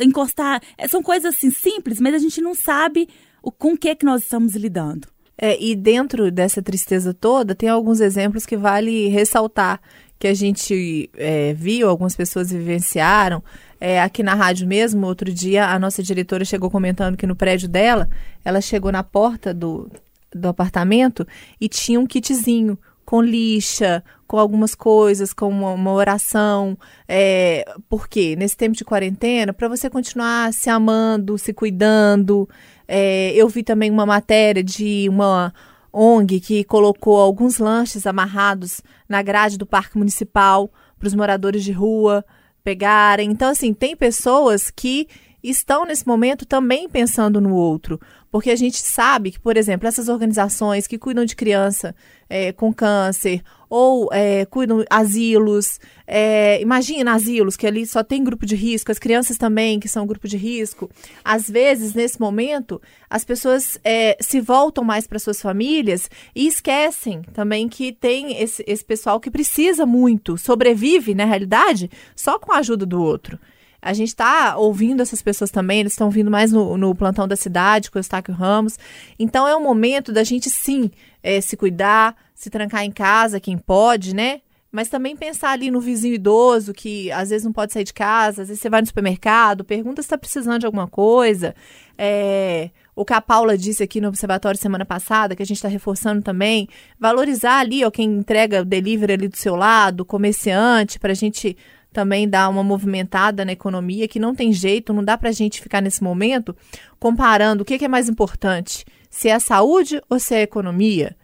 encostar. 0.00 0.62
É, 0.76 0.88
são 0.88 1.02
coisas 1.02 1.34
assim 1.34 1.50
simples, 1.50 2.00
mas 2.00 2.14
a 2.14 2.18
gente 2.18 2.40
não 2.40 2.54
sabe 2.54 3.08
o, 3.42 3.50
com 3.50 3.72
o 3.72 3.78
que, 3.78 3.94
que 3.94 4.04
nós 4.04 4.22
estamos 4.22 4.54
lidando. 4.54 5.08
É, 5.36 5.62
e 5.62 5.76
dentro 5.76 6.32
dessa 6.32 6.60
tristeza 6.60 7.14
toda, 7.14 7.54
tem 7.54 7.68
alguns 7.68 8.00
exemplos 8.00 8.44
que 8.44 8.56
vale 8.56 9.08
ressaltar, 9.08 9.80
que 10.18 10.26
a 10.26 10.34
gente 10.34 11.08
é, 11.14 11.54
viu, 11.54 11.88
algumas 11.88 12.16
pessoas 12.16 12.50
vivenciaram. 12.50 13.42
É, 13.80 14.02
aqui 14.02 14.24
na 14.24 14.34
rádio 14.34 14.66
mesmo, 14.66 15.06
outro 15.06 15.32
dia, 15.32 15.68
a 15.68 15.78
nossa 15.78 16.02
diretora 16.02 16.44
chegou 16.44 16.68
comentando 16.68 17.16
que 17.16 17.26
no 17.26 17.36
prédio 17.36 17.68
dela, 17.68 18.08
ela 18.44 18.60
chegou 18.60 18.90
na 18.90 19.04
porta 19.04 19.54
do, 19.54 19.88
do 20.34 20.48
apartamento 20.48 21.24
e 21.60 21.68
tinha 21.68 22.00
um 22.00 22.06
kitzinho 22.06 22.76
com 23.08 23.22
lixa, 23.22 24.04
com 24.26 24.38
algumas 24.38 24.74
coisas, 24.74 25.32
com 25.32 25.48
uma, 25.48 25.70
uma 25.70 25.92
oração. 25.94 26.76
É, 27.08 27.64
por 27.88 28.06
quê? 28.06 28.36
Nesse 28.36 28.54
tempo 28.54 28.76
de 28.76 28.84
quarentena, 28.84 29.54
para 29.54 29.66
você 29.66 29.88
continuar 29.88 30.52
se 30.52 30.68
amando, 30.68 31.38
se 31.38 31.54
cuidando, 31.54 32.46
é, 32.86 33.32
eu 33.34 33.48
vi 33.48 33.62
também 33.62 33.90
uma 33.90 34.04
matéria 34.04 34.62
de 34.62 35.08
uma 35.08 35.54
ONG 35.90 36.38
que 36.38 36.64
colocou 36.64 37.16
alguns 37.16 37.56
lanches 37.56 38.06
amarrados 38.06 38.82
na 39.08 39.22
grade 39.22 39.56
do 39.56 39.64
Parque 39.64 39.96
Municipal 39.96 40.70
para 40.98 41.06
os 41.06 41.14
moradores 41.14 41.64
de 41.64 41.72
rua 41.72 42.22
pegarem. 42.62 43.30
Então, 43.30 43.48
assim, 43.48 43.72
tem 43.72 43.96
pessoas 43.96 44.70
que 44.70 45.08
estão 45.42 45.86
nesse 45.86 46.06
momento 46.06 46.44
também 46.44 46.90
pensando 46.90 47.40
no 47.40 47.54
outro. 47.54 47.98
Porque 48.30 48.50
a 48.50 48.56
gente 48.56 48.78
sabe 48.82 49.30
que, 49.30 49.40
por 49.40 49.56
exemplo, 49.56 49.88
essas 49.88 50.08
organizações 50.08 50.86
que 50.86 50.98
cuidam 50.98 51.24
de 51.24 51.34
criança 51.34 51.94
é, 52.28 52.52
com 52.52 52.72
câncer 52.72 53.42
ou 53.70 54.08
é, 54.12 54.44
cuidam 54.46 54.84
asilos, 54.88 55.78
é, 56.06 56.60
imagina 56.60 57.12
asilos 57.12 57.56
que 57.56 57.66
ali 57.66 57.86
só 57.86 58.02
tem 58.02 58.24
grupo 58.24 58.46
de 58.46 58.56
risco, 58.56 58.90
as 58.90 58.98
crianças 58.98 59.36
também 59.36 59.78
que 59.78 59.88
são 59.88 60.06
grupo 60.06 60.26
de 60.26 60.36
risco. 60.36 60.90
Às 61.24 61.48
vezes, 61.48 61.94
nesse 61.94 62.20
momento, 62.20 62.80
as 63.08 63.24
pessoas 63.24 63.78
é, 63.84 64.16
se 64.20 64.40
voltam 64.40 64.84
mais 64.84 65.06
para 65.06 65.18
suas 65.18 65.40
famílias 65.40 66.10
e 66.34 66.46
esquecem 66.46 67.22
também 67.34 67.68
que 67.68 67.92
tem 67.92 68.40
esse, 68.40 68.64
esse 68.66 68.84
pessoal 68.84 69.20
que 69.20 69.30
precisa 69.30 69.84
muito, 69.84 70.38
sobrevive, 70.38 71.14
na 71.14 71.24
realidade, 71.24 71.90
só 72.16 72.38
com 72.38 72.52
a 72.52 72.58
ajuda 72.58 72.86
do 72.86 73.02
outro. 73.02 73.38
A 73.80 73.92
gente 73.92 74.08
está 74.08 74.56
ouvindo 74.56 75.00
essas 75.00 75.22
pessoas 75.22 75.50
também, 75.50 75.80
eles 75.80 75.92
estão 75.92 76.10
vindo 76.10 76.30
mais 76.30 76.52
no, 76.52 76.76
no, 76.76 76.94
plantão 76.94 77.28
da 77.28 77.36
cidade 77.36 77.90
com 77.90 77.98
o 77.98 78.00
Eustáquio 78.00 78.34
Ramos. 78.34 78.78
Então 79.18 79.46
é 79.46 79.54
o 79.54 79.62
momento 79.62 80.12
da 80.12 80.24
gente 80.24 80.50
sim 80.50 80.90
é, 81.22 81.40
se 81.40 81.56
cuidar, 81.56 82.16
se 82.34 82.50
trancar 82.50 82.84
em 82.84 82.90
casa, 82.90 83.40
quem 83.40 83.56
pode, 83.56 84.14
né? 84.14 84.40
Mas 84.70 84.88
também 84.88 85.16
pensar 85.16 85.50
ali 85.52 85.70
no 85.70 85.80
vizinho 85.80 86.14
idoso 86.14 86.74
que 86.74 87.10
às 87.12 87.30
vezes 87.30 87.44
não 87.44 87.52
pode 87.52 87.72
sair 87.72 87.84
de 87.84 87.94
casa, 87.94 88.42
às 88.42 88.48
vezes 88.48 88.60
você 88.60 88.68
vai 88.68 88.82
no 88.82 88.86
supermercado, 88.86 89.64
pergunta 89.64 90.02
se 90.02 90.06
está 90.06 90.18
precisando 90.18 90.60
de 90.60 90.66
alguma 90.66 90.86
coisa. 90.86 91.54
É, 91.96 92.70
o 92.94 93.04
que 93.04 93.14
a 93.14 93.20
Paula 93.20 93.56
disse 93.56 93.82
aqui 93.82 94.00
no 94.00 94.08
Observatório 94.08 94.60
semana 94.60 94.84
passada, 94.84 95.34
que 95.34 95.42
a 95.42 95.46
gente 95.46 95.56
está 95.56 95.68
reforçando 95.68 96.20
também, 96.20 96.68
valorizar 96.98 97.60
ali 97.60 97.82
ó, 97.84 97.90
quem 97.90 98.10
entrega 98.10 98.60
o 98.60 98.64
delivery 98.64 99.14
ali 99.14 99.28
do 99.28 99.36
seu 99.36 99.56
lado, 99.56 100.04
comerciante, 100.04 100.98
para 100.98 101.12
a 101.12 101.14
gente 101.14 101.56
também 101.98 102.28
dar 102.28 102.48
uma 102.48 102.62
movimentada 102.62 103.44
na 103.44 103.50
economia, 103.50 104.06
que 104.06 104.20
não 104.20 104.32
tem 104.32 104.52
jeito, 104.52 104.92
não 104.92 105.02
dá 105.02 105.18
para 105.18 105.30
a 105.30 105.32
gente 105.32 105.60
ficar 105.60 105.82
nesse 105.82 106.00
momento 106.00 106.54
comparando 106.96 107.62
o 107.62 107.64
que, 107.64 107.76
que 107.76 107.86
é 107.86 107.88
mais 107.88 108.08
importante, 108.08 108.84
se 109.10 109.28
é 109.28 109.34
a 109.34 109.40
saúde 109.40 110.00
ou 110.08 110.20
se 110.20 110.32
é 110.32 110.38
a 110.38 110.42
economia. 110.42 111.16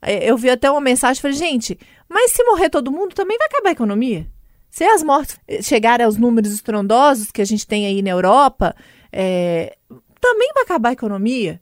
É, 0.00 0.30
eu 0.30 0.38
vi 0.38 0.48
até 0.48 0.70
uma 0.70 0.80
mensagem 0.80 1.20
falei, 1.20 1.36
gente, 1.36 1.78
mas 2.08 2.32
se 2.32 2.42
morrer 2.44 2.70
todo 2.70 2.90
mundo, 2.90 3.14
também 3.14 3.36
vai 3.36 3.46
acabar 3.46 3.68
a 3.68 3.72
economia. 3.72 4.26
Se 4.70 4.84
as 4.84 5.02
mortes 5.02 5.38
chegarem 5.60 6.06
aos 6.06 6.16
números 6.16 6.50
estrondosos 6.50 7.30
que 7.30 7.42
a 7.42 7.44
gente 7.44 7.66
tem 7.66 7.84
aí 7.84 8.00
na 8.00 8.08
Europa, 8.08 8.74
é, 9.12 9.76
também 10.18 10.50
vai 10.54 10.62
acabar 10.62 10.88
a 10.88 10.94
economia. 10.94 11.60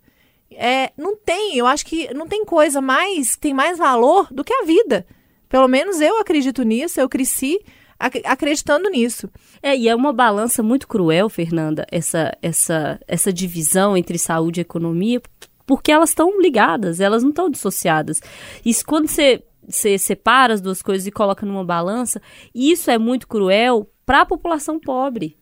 É, 0.52 0.92
não 0.96 1.16
tem, 1.16 1.56
eu 1.56 1.66
acho 1.66 1.84
que 1.84 2.14
não 2.14 2.28
tem 2.28 2.44
coisa 2.44 2.80
mais, 2.80 3.34
tem 3.34 3.52
mais 3.52 3.78
valor 3.78 4.32
do 4.32 4.44
que 4.44 4.54
a 4.54 4.64
vida. 4.64 5.04
Pelo 5.48 5.66
menos 5.66 6.00
eu 6.00 6.20
acredito 6.20 6.62
nisso, 6.62 7.00
eu 7.00 7.08
cresci 7.08 7.58
ac 8.00 8.22
acreditando 8.24 8.88
nisso. 8.88 9.28
É, 9.62 9.76
e 9.76 9.88
é 9.88 9.94
uma 9.94 10.12
balança 10.12 10.62
muito 10.62 10.88
cruel, 10.88 11.28
Fernanda, 11.28 11.86
essa, 11.92 12.36
essa, 12.40 12.98
essa 13.06 13.32
divisão 13.32 13.96
entre 13.96 14.18
saúde 14.18 14.60
e 14.60 14.62
economia, 14.62 15.20
porque 15.66 15.92
elas 15.92 16.08
estão 16.08 16.40
ligadas, 16.40 16.98
elas 16.98 17.22
não 17.22 17.30
estão 17.30 17.50
dissociadas. 17.50 18.20
Isso 18.64 18.84
quando 18.84 19.06
você, 19.06 19.44
você 19.68 19.98
separa 19.98 20.54
as 20.54 20.60
duas 20.60 20.80
coisas 20.80 21.06
e 21.06 21.12
coloca 21.12 21.44
numa 21.44 21.64
balança, 21.64 22.20
isso 22.54 22.90
é 22.90 22.98
muito 22.98 23.28
cruel 23.28 23.88
para 24.06 24.22
a 24.22 24.26
população 24.26 24.80
pobre. 24.80 25.36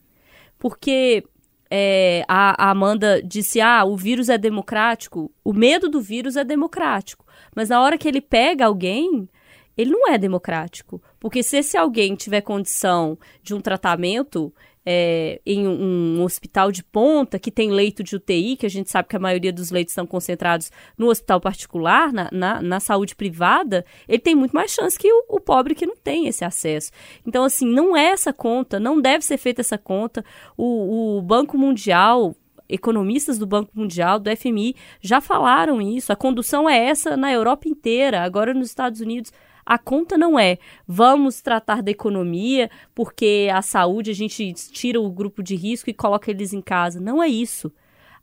Porque 0.59 1.25
é, 1.71 2.25
a, 2.27 2.67
a, 2.67 2.71
Amanda 2.71 3.23
disse: 3.23 3.61
ah, 3.61 3.85
o 3.85 3.97
vírus 3.97 4.29
é 4.29 4.37
democrático, 4.37 5.33
o 5.45 5.53
medo 5.53 5.89
do 5.89 6.01
vírus 6.01 6.37
é 6.37 6.45
democrático. 6.45 7.25
Mas 7.55 7.69
na 7.69 7.81
hora 7.81 7.97
que 7.97 8.09
ele 8.09 8.21
pega 8.21 8.67
alguém, 8.67 9.29
ele 9.77 9.91
não 9.91 10.09
é 10.09 10.19
democrático. 10.19 11.01
Porque 11.21 11.43
se 11.43 11.59
esse 11.59 11.77
alguém 11.77 12.15
tiver 12.15 12.41
condição 12.41 13.19
de 13.43 13.55
um 13.55 13.61
tratamento 13.61 14.53
é, 14.91 15.39
em 15.45 15.69
um, 15.69 16.19
um, 16.19 16.23
hospital 16.23 16.73
de 16.73 16.83
ponta, 16.83 17.39
que 17.39 17.51
tem 17.51 17.71
leito 17.71 18.03
de 18.03 18.17
UTI, 18.17 18.57
que 18.57 18.65
a 18.65 18.71
gente 18.71 18.91
sabe 18.91 19.07
que 19.07 19.17
a 19.17 19.19
maioria 19.19 19.53
dos 19.53 19.71
leitos 19.71 19.93
estão 19.93 20.07
concentrados 20.07 20.71
no 20.97 21.09
hospital 21.09 21.43
particular, 21.43 22.11
na, 22.11 22.31
na, 22.33 22.63
na 22.63 22.81
saúde 22.81 23.15
privada, 23.15 23.85
ele 24.09 24.19
tem 24.19 24.35
muito 24.35 24.53
mais 24.53 24.71
chance 24.71 24.99
que 24.99 25.13
o, 25.13 25.25
o, 25.29 25.41
pobre 25.41 25.75
que 25.75 25.85
não 25.85 25.95
tem 25.95 26.27
esse 26.27 26.43
acesso. 26.43 26.91
Então, 27.27 27.45
assim, 27.45 27.67
não 27.67 27.95
é 27.95 28.07
essa 28.07 28.33
conta, 28.33 28.81
não 28.81 28.99
deve 28.99 29.27
ser 29.27 29.37
feita 29.37 29.61
essa 29.61 29.77
conta. 29.77 30.25
O, 30.57 31.19
o 31.19 31.23
Banco 31.23 31.59
Mundial 31.59 32.35
economistas 32.67 33.39
do 33.39 33.47
Banco 33.47 33.71
Mundial, 33.75 34.19
do 34.19 34.35
FMI, 34.37 34.77
já 35.01 35.21
falaram 35.21 35.81
isso. 35.81 36.13
A 36.13 36.17
condução 36.17 36.69
é 36.69 36.79
essa 36.79 37.17
na 37.17 37.33
Europa 37.33 37.67
inteira, 37.67 38.23
agora 38.23 38.53
nos 38.53 38.69
Estados 38.69 39.01
Unidos. 39.01 39.33
A 39.69 39.77
conta 39.77 40.17
não 40.17 40.39
é 40.39 40.57
vamos 40.87 41.43
tratar 41.43 41.83
da 41.83 41.91
economia 41.91 42.71
porque 42.95 43.51
a 43.53 43.61
saúde 43.61 44.11
a 44.11 44.15
gente 44.15 44.55
tira 44.55 44.99
o 44.99 45.11
grupo 45.11 45.43
de 45.43 45.55
risco 45.55 45.91
e 45.91 45.93
coloca 45.93 46.31
eles 46.31 46.55
em 46.55 46.63
casa. 46.63 46.99
Não 46.99 47.23
é 47.23 47.29
isso. 47.29 47.71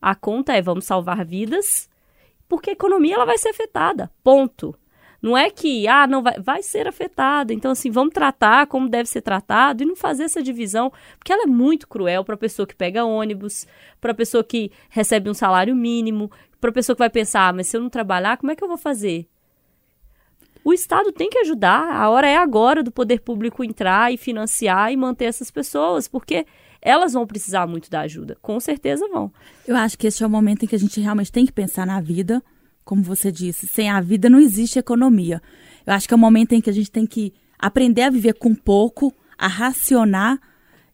A 0.02 0.16
conta 0.16 0.54
é 0.54 0.62
vamos 0.64 0.86
salvar 0.86 1.24
vidas 1.24 1.88
porque 2.50 2.72
a 2.72 2.74
economia 2.74 3.14
ela 3.14 3.26
vai 3.26 3.38
ser 3.38 3.50
afetada. 3.50 4.10
Ponto. 4.24 4.76
Não 5.22 5.38
é 5.38 5.52
que, 5.52 5.88
ah, 5.88 6.08
não 6.08 6.24
vai, 6.24 6.40
vai 6.40 6.64
ser 6.64 6.88
afetada. 6.88 7.54
Então, 7.54 7.70
assim, 7.70 7.92
vamos 7.92 8.16
tratar 8.16 8.66
como 8.66 8.90
deve 8.90 9.08
ser 9.08 9.22
tratado 9.22 9.84
e 9.84 9.86
não 9.86 9.96
fazer 9.96 10.24
essa 10.24 10.42
divisão, 10.42 10.92
porque 11.20 11.32
ela 11.32 11.44
é 11.44 11.48
muito 11.48 11.88
cruel 11.88 12.26
para 12.26 12.34
a 12.34 12.40
pessoa 12.40 12.66
que 12.66 12.76
pega 12.76 13.06
ônibus, 13.06 13.68
para 14.02 14.14
a 14.14 14.16
pessoa 14.16 14.44
que 14.44 14.72
recebe 14.90 15.30
um 15.30 15.34
salário 15.36 15.76
mínimo, 15.76 16.32
para 16.60 16.72
a 16.72 16.74
pessoa 16.74 16.96
que 16.96 17.00
vai 17.00 17.10
pensar, 17.10 17.50
ah, 17.50 17.54
mas 17.54 17.68
se 17.68 17.78
eu 17.78 17.82
não 17.82 17.90
trabalhar, 17.90 18.38
como 18.38 18.52
é 18.52 18.56
que 18.56 18.64
eu 18.64 18.68
vou 18.68 18.78
fazer? 18.78 19.28
O 20.66 20.74
Estado 20.74 21.12
tem 21.12 21.30
que 21.30 21.38
ajudar. 21.38 21.96
A 21.96 22.10
hora 22.10 22.28
é 22.28 22.36
agora 22.36 22.82
do 22.82 22.92
poder 22.92 23.22
público 23.22 23.64
entrar 23.64 24.12
e 24.12 24.18
financiar 24.18 24.92
e 24.92 24.98
manter 24.98 25.26
essas 25.26 25.52
pessoas, 25.52 26.08
porque 26.08 26.44
elas 26.82 27.14
vão 27.14 27.28
precisar 27.28 27.68
muito 27.68 27.88
da 27.88 28.02
ajuda. 28.02 28.36
Com 28.42 28.60
certeza 28.60 29.08
vão. 29.08 29.32
Eu 29.68 29.76
acho 29.76 29.96
que 29.96 30.08
esse 30.08 30.24
é 30.24 30.28
o 30.28 30.30
momento 30.30 30.64
em 30.64 30.68
que 30.68 30.76
a 30.76 30.80
gente 30.80 31.00
realmente 31.00 31.32
tem 31.32 31.46
que 31.46 31.52
pensar 31.52 31.86
na 31.86 32.02
vida. 32.02 32.44
Como 32.84 33.04
você 33.04 33.32
disse, 33.32 33.68
sem 33.68 33.92
a 33.92 34.02
vida 34.02 34.28
não 34.28 34.40
existe 34.40 34.80
economia. 34.80 35.40
Eu 35.86 35.94
acho 35.94 36.08
que 36.08 36.16
é 36.16 36.18
o 36.18 36.20
momento 36.20 36.54
em 36.54 36.62
que 36.62 36.70
a 36.70 36.74
gente 36.74 36.92
tem 36.92 37.06
que 37.06 37.32
aprender 37.60 38.02
a 38.02 38.10
viver 38.10 38.34
com 38.34 38.56
pouco, 38.56 39.14
a 39.38 39.48
racionar 39.48 40.40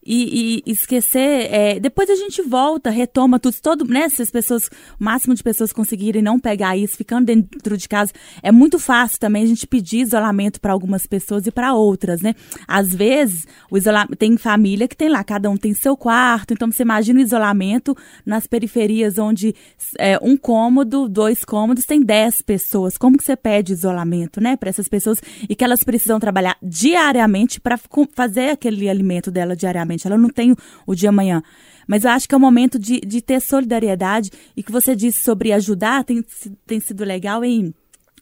e, 0.04 0.64
e 0.66 0.72
esquecer. 0.72 1.54
É, 1.54 1.80
depois 1.80 2.10
a 2.10 2.16
gente 2.16 2.42
volta, 2.42 2.90
retoma 2.90 3.40
tudo, 3.40 3.56
todo, 3.62 3.86
né? 3.86 4.10
Se 4.10 4.22
as 4.22 4.32
pessoas, 4.32 4.68
o 5.00 5.04
máximo 5.04 5.36
de 5.36 5.44
pessoas 5.44 5.72
conseguirem 5.72 6.22
não 6.22 6.40
pegar 6.40 6.76
isso, 6.76 6.98
ficando 6.98 7.26
dentro 7.26 7.78
de 7.78 7.88
casa, 7.88 8.12
é 8.42 8.52
muito 8.52 8.80
fácil 8.80 9.20
também 9.20 9.44
a 9.44 9.46
gente 9.46 9.68
pedir 9.68 10.00
isolamento 10.00 10.60
para 10.60 10.74
algumas 10.74 11.06
pessoas 11.06 11.46
e 11.46 11.52
para 11.52 11.74
outras, 11.74 12.22
né? 12.22 12.34
Às 12.68 12.94
vezes, 12.94 13.46
o 13.70 13.78
isolamento 13.78 14.16
tem 14.16 14.36
família 14.38 14.88
que 14.88 14.98
tem 14.98 15.10
lá, 15.10 15.24
cada 15.24 15.50
um 15.50 15.58
tem 15.58 15.74
seu 15.74 15.96
quarto, 15.96 16.54
então 16.54 16.72
você 16.72 16.84
imagina 16.84 17.20
o 17.20 17.24
isolamento 17.24 17.96
nas 18.26 18.48
periferias 18.48 19.18
onde 19.18 19.54
é, 20.00 20.18
um 20.22 20.36
cômodo, 20.36 21.08
dois 21.08 21.44
cômodos, 21.44 21.86
tem 21.86 22.02
dez 22.02 22.42
pessoas. 22.42 22.98
Como 22.98 23.18
que 23.18 23.24
você 23.24 23.36
pede 23.36 23.74
isolamento, 23.74 24.42
né, 24.42 24.56
para 24.56 24.70
essas 24.70 24.88
pessoas 24.88 25.20
e 25.48 25.56
que 25.56 25.64
elas 25.64 25.84
precisam 25.84 26.20
trabalhar 26.20 26.58
diariamente 26.62 27.60
para 27.60 27.80
fazer 28.14 28.50
aquele 28.50 28.90
alimento 28.90 29.30
dela 29.30 29.56
diariamente? 29.56 29.91
Ela 30.06 30.18
não 30.18 30.30
tem 30.30 30.56
o 30.86 30.96
dia 30.96 31.10
amanhã. 31.10 31.42
Mas 31.88 32.04
eu 32.04 32.12
acho 32.12 32.28
que 32.28 32.36
é 32.36 32.38
o 32.38 32.42
momento 32.42 32.80
de, 32.80 33.00
de 33.02 33.22
ter 33.22 33.42
solidariedade 33.42 34.30
e 34.56 34.64
que 34.64 34.72
você 34.72 34.96
disse 34.96 35.24
sobre 35.24 35.52
ajudar 35.52 36.04
tem, 36.04 36.24
tem 36.66 36.80
sido 36.80 37.04
legal 37.04 37.44
em 37.44 37.74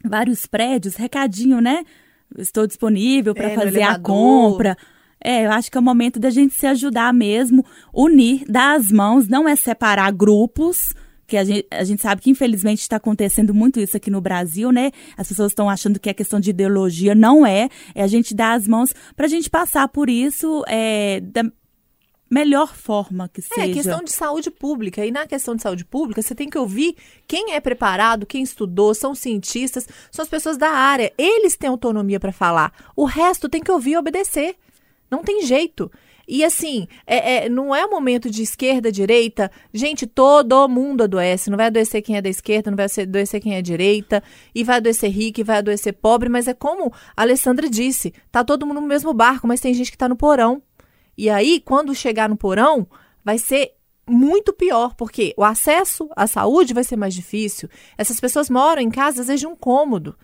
vários 0.04 0.46
prédios, 0.46 0.96
recadinho, 0.96 1.60
né? 1.60 1.84
estou 2.38 2.66
disponível 2.66 3.34
para 3.34 3.50
É, 3.50 3.54
fazer 3.54 3.82
a 3.82 3.98
compra. 3.98 4.76
É, 5.22 5.44
eu 5.46 5.52
acho 5.52 5.70
que 5.70 5.76
é 5.76 5.80
o 5.80 5.84
momento 5.84 6.18
da 6.18 6.30
gente 6.30 6.54
se 6.54 6.66
ajudar 6.66 7.12
mesmo, 7.12 7.64
unir, 7.92 8.44
dar 8.48 8.76
as 8.76 8.90
mãos, 8.90 9.28
não 9.28 9.48
é 9.48 9.54
separar 9.54 10.10
grupos, 10.12 10.94
que 11.26 11.36
a 11.36 11.44
gente, 11.44 11.66
a 11.70 11.84
gente 11.84 12.00
sabe 12.00 12.22
que 12.22 12.30
infelizmente 12.30 12.80
está 12.80 12.96
acontecendo 12.96 13.54
muito 13.54 13.78
isso 13.78 13.96
aqui 13.96 14.10
no 14.10 14.20
Brasil, 14.20 14.72
né? 14.72 14.90
As 15.16 15.28
pessoas 15.28 15.52
estão 15.52 15.68
achando 15.68 16.00
que 16.00 16.08
é 16.08 16.14
questão 16.14 16.40
de 16.40 16.50
ideologia, 16.50 17.14
não 17.14 17.46
é. 17.46 17.68
É 17.94 18.02
a 18.02 18.06
gente 18.06 18.34
dar 18.34 18.54
as 18.54 18.66
mãos 18.66 18.94
para 19.14 19.26
a 19.26 19.28
gente 19.28 19.50
passar 19.50 19.86
por 19.88 20.08
isso 20.08 20.64
é, 20.66 21.20
da 21.20 21.44
melhor 22.30 22.74
forma 22.74 23.28
que 23.28 23.42
seja. 23.42 23.66
É 23.68 23.72
questão 23.72 24.04
de 24.04 24.12
saúde 24.12 24.50
pública. 24.50 25.04
E 25.04 25.10
na 25.10 25.26
questão 25.26 25.56
de 25.56 25.62
saúde 25.62 25.84
pública, 25.84 26.22
você 26.22 26.34
tem 26.34 26.48
que 26.48 26.56
ouvir 26.56 26.96
quem 27.26 27.54
é 27.54 27.60
preparado, 27.60 28.24
quem 28.24 28.42
estudou, 28.42 28.94
são 28.94 29.14
cientistas, 29.14 29.88
são 30.12 30.22
as 30.22 30.28
pessoas 30.28 30.56
da 30.56 30.70
área. 30.70 31.12
Eles 31.18 31.56
têm 31.56 31.68
autonomia 31.68 32.20
para 32.20 32.32
falar. 32.32 32.72
O 32.94 33.04
resto 33.04 33.48
tem 33.48 33.60
que 33.60 33.72
ouvir 33.72 33.92
e 33.92 33.96
obedecer. 33.96 34.54
Não 35.10 35.24
tem 35.24 35.42
jeito. 35.42 35.90
E 36.28 36.44
assim, 36.44 36.86
é, 37.04 37.46
é- 37.46 37.48
não 37.48 37.74
é 37.74 37.84
um 37.84 37.90
momento 37.90 38.30
de 38.30 38.44
esquerda, 38.44 38.92
direita. 38.92 39.50
Gente, 39.74 40.06
todo 40.06 40.68
mundo 40.68 41.02
adoece. 41.02 41.50
Não 41.50 41.56
vai 41.56 41.66
adoecer 41.66 42.00
quem 42.02 42.16
é 42.16 42.22
da 42.22 42.28
esquerda, 42.28 42.70
não 42.70 42.76
vai 42.76 42.86
adoecer 43.02 43.40
quem 43.40 43.56
é 43.56 43.60
direita. 43.60 44.22
E 44.54 44.62
vai 44.62 44.76
adoecer 44.76 45.10
rico, 45.10 45.40
e 45.40 45.42
vai 45.42 45.58
adoecer 45.58 45.92
pobre. 45.92 46.28
Mas 46.28 46.46
é 46.46 46.54
como 46.54 46.92
a 47.16 47.22
Alessandra 47.22 47.68
disse: 47.68 48.14
tá 48.30 48.44
todo 48.44 48.64
mundo 48.64 48.80
no 48.80 48.86
mesmo 48.86 49.12
barco, 49.12 49.48
mas 49.48 49.60
tem 49.60 49.74
gente 49.74 49.90
que 49.90 49.98
tá 49.98 50.08
no 50.08 50.14
porão. 50.14 50.62
E 51.20 51.28
aí, 51.28 51.60
quando 51.60 51.94
chegar 51.94 52.30
no 52.30 52.36
porão, 52.36 52.88
vai 53.22 53.36
ser 53.36 53.74
muito 54.08 54.54
pior, 54.54 54.94
porque 54.94 55.34
o 55.36 55.44
acesso 55.44 56.08
à 56.16 56.26
saúde 56.26 56.72
vai 56.72 56.82
ser 56.82 56.96
mais 56.96 57.12
difícil. 57.12 57.68
Essas 57.98 58.18
pessoas 58.18 58.48
moram 58.48 58.80
em 58.80 58.88
casa, 58.88 59.20
às 59.20 59.26
vezes, 59.26 59.40
de 59.42 59.46
um 59.46 59.54
cômodo. 59.54 60.16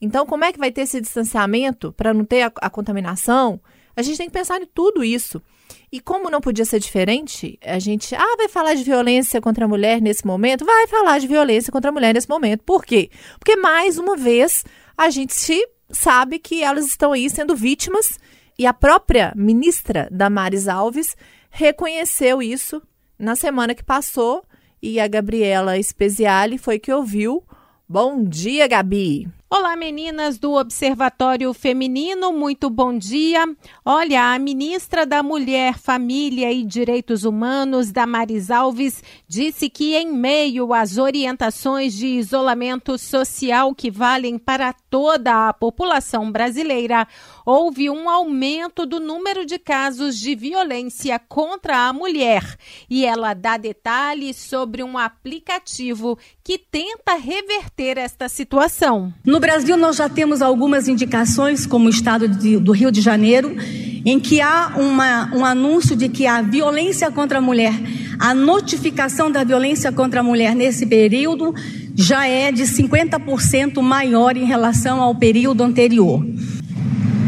Então, 0.00 0.24
como 0.24 0.44
é 0.44 0.52
que 0.52 0.58
vai 0.60 0.70
ter 0.70 0.82
esse 0.82 1.00
distanciamento 1.00 1.92
para 1.92 2.14
não 2.14 2.24
ter 2.24 2.42
a, 2.42 2.52
a 2.62 2.70
contaminação? 2.70 3.60
A 3.96 4.02
gente 4.02 4.16
tem 4.16 4.28
que 4.28 4.32
pensar 4.32 4.62
em 4.62 4.66
tudo 4.72 5.02
isso. 5.02 5.42
E 5.90 5.98
como 5.98 6.30
não 6.30 6.40
podia 6.40 6.64
ser 6.64 6.78
diferente, 6.78 7.58
a 7.60 7.80
gente, 7.80 8.14
ah, 8.14 8.36
vai 8.36 8.46
falar 8.46 8.74
de 8.74 8.84
violência 8.84 9.40
contra 9.40 9.64
a 9.64 9.68
mulher 9.68 10.00
nesse 10.00 10.24
momento? 10.24 10.64
Vai 10.64 10.86
falar 10.86 11.18
de 11.18 11.26
violência 11.26 11.72
contra 11.72 11.90
a 11.90 11.92
mulher 11.92 12.14
nesse 12.14 12.28
momento. 12.28 12.62
Por 12.62 12.84
quê? 12.84 13.10
Porque, 13.40 13.56
mais 13.56 13.98
uma 13.98 14.16
vez, 14.16 14.64
a 14.96 15.10
gente 15.10 15.66
sabe 15.90 16.38
que 16.38 16.62
elas 16.62 16.86
estão 16.86 17.10
aí 17.12 17.28
sendo 17.28 17.56
vítimas 17.56 18.20
e 18.58 18.66
a 18.66 18.74
própria 18.74 19.32
ministra 19.36 20.08
Damares 20.10 20.66
Alves 20.66 21.16
reconheceu 21.50 22.42
isso 22.42 22.82
na 23.18 23.36
semana 23.36 23.74
que 23.74 23.84
passou 23.84 24.44
e 24.82 24.98
a 24.98 25.06
Gabriela 25.06 25.80
Speziale 25.82 26.58
foi 26.58 26.78
que 26.78 26.92
ouviu. 26.92 27.42
Bom 27.88 28.22
dia, 28.22 28.66
Gabi! 28.66 29.37
Olá, 29.50 29.74
meninas 29.76 30.36
do 30.36 30.52
Observatório 30.52 31.54
Feminino, 31.54 32.34
muito 32.34 32.68
bom 32.68 32.98
dia. 32.98 33.46
Olha, 33.82 34.34
a 34.34 34.38
ministra 34.38 35.06
da 35.06 35.22
Mulher, 35.22 35.78
Família 35.78 36.52
e 36.52 36.62
Direitos 36.62 37.24
Humanos, 37.24 37.90
Damares 37.90 38.50
Alves, 38.50 39.02
disse 39.26 39.70
que, 39.70 39.94
em 39.94 40.12
meio 40.12 40.74
às 40.74 40.98
orientações 40.98 41.94
de 41.94 42.08
isolamento 42.08 42.98
social 42.98 43.74
que 43.74 43.90
valem 43.90 44.36
para 44.36 44.74
toda 44.90 45.48
a 45.48 45.54
população 45.54 46.30
brasileira, 46.30 47.08
houve 47.46 47.88
um 47.88 48.10
aumento 48.10 48.84
do 48.84 49.00
número 49.00 49.46
de 49.46 49.58
casos 49.58 50.18
de 50.18 50.34
violência 50.34 51.18
contra 51.18 51.88
a 51.88 51.92
mulher. 51.94 52.44
E 52.90 53.06
ela 53.06 53.32
dá 53.32 53.56
detalhes 53.56 54.36
sobre 54.36 54.82
um 54.82 54.98
aplicativo 54.98 56.18
que 56.44 56.58
tenta 56.58 57.14
reverter 57.14 57.96
esta 57.96 58.28
situação. 58.28 59.10
No 59.24 59.37
Brasil, 59.40 59.76
nós 59.76 59.96
já 59.96 60.08
temos 60.08 60.42
algumas 60.42 60.88
indicações, 60.88 61.66
como 61.66 61.86
o 61.86 61.90
estado 61.90 62.28
de, 62.28 62.58
do 62.58 62.72
Rio 62.72 62.90
de 62.90 63.00
Janeiro, 63.00 63.56
em 64.04 64.18
que 64.18 64.40
há 64.40 64.72
uma, 64.76 65.34
um 65.34 65.44
anúncio 65.44 65.96
de 65.96 66.08
que 66.08 66.26
a 66.26 66.42
violência 66.42 67.10
contra 67.10 67.38
a 67.38 67.40
mulher, 67.40 67.74
a 68.18 68.34
notificação 68.34 69.30
da 69.30 69.44
violência 69.44 69.92
contra 69.92 70.20
a 70.20 70.22
mulher 70.22 70.54
nesse 70.54 70.86
período 70.86 71.54
já 71.94 72.26
é 72.26 72.50
de 72.50 72.62
50% 72.62 73.82
maior 73.82 74.36
em 74.36 74.44
relação 74.44 75.00
ao 75.00 75.14
período 75.14 75.62
anterior. 75.62 76.24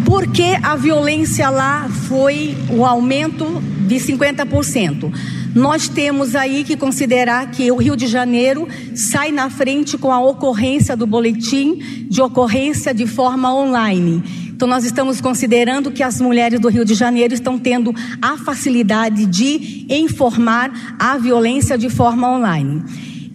Por 0.05 0.27
que 0.29 0.57
a 0.63 0.75
violência 0.77 1.51
lá 1.51 1.89
foi 2.09 2.57
o 2.71 2.85
aumento 2.85 3.47
de 3.87 3.97
50%? 3.97 5.13
Nós 5.55 5.89
temos 5.89 6.37
aí 6.37 6.63
que 6.63 6.77
considerar 6.77 7.51
que 7.51 7.71
o 7.73 7.77
Rio 7.77 7.97
de 7.97 8.07
Janeiro 8.07 8.69
sai 8.95 9.33
na 9.33 9.51
frente 9.51 9.99
com 9.99 10.13
a 10.13 10.21
ocorrência 10.21 10.97
do 10.97 11.07
boletim 11.07 12.07
de 12.09 12.23
ocorrência 12.23 12.95
de 12.95 13.07
forma 13.07 13.53
online. 13.53 14.23
Então, 14.49 14.69
nós 14.69 14.85
estamos 14.85 15.21
considerando 15.23 15.91
que 15.91 16.03
as 16.03 16.21
mulheres 16.21 16.61
do 16.61 16.69
Rio 16.69 16.85
de 16.85 16.95
Janeiro 16.95 17.33
estão 17.33 17.59
tendo 17.59 17.95
a 18.21 18.37
facilidade 18.37 19.25
de 19.25 19.87
informar 19.89 20.97
a 20.99 21.17
violência 21.17 21.79
de 21.79 21.89
forma 21.89 22.31
online. 22.31 22.83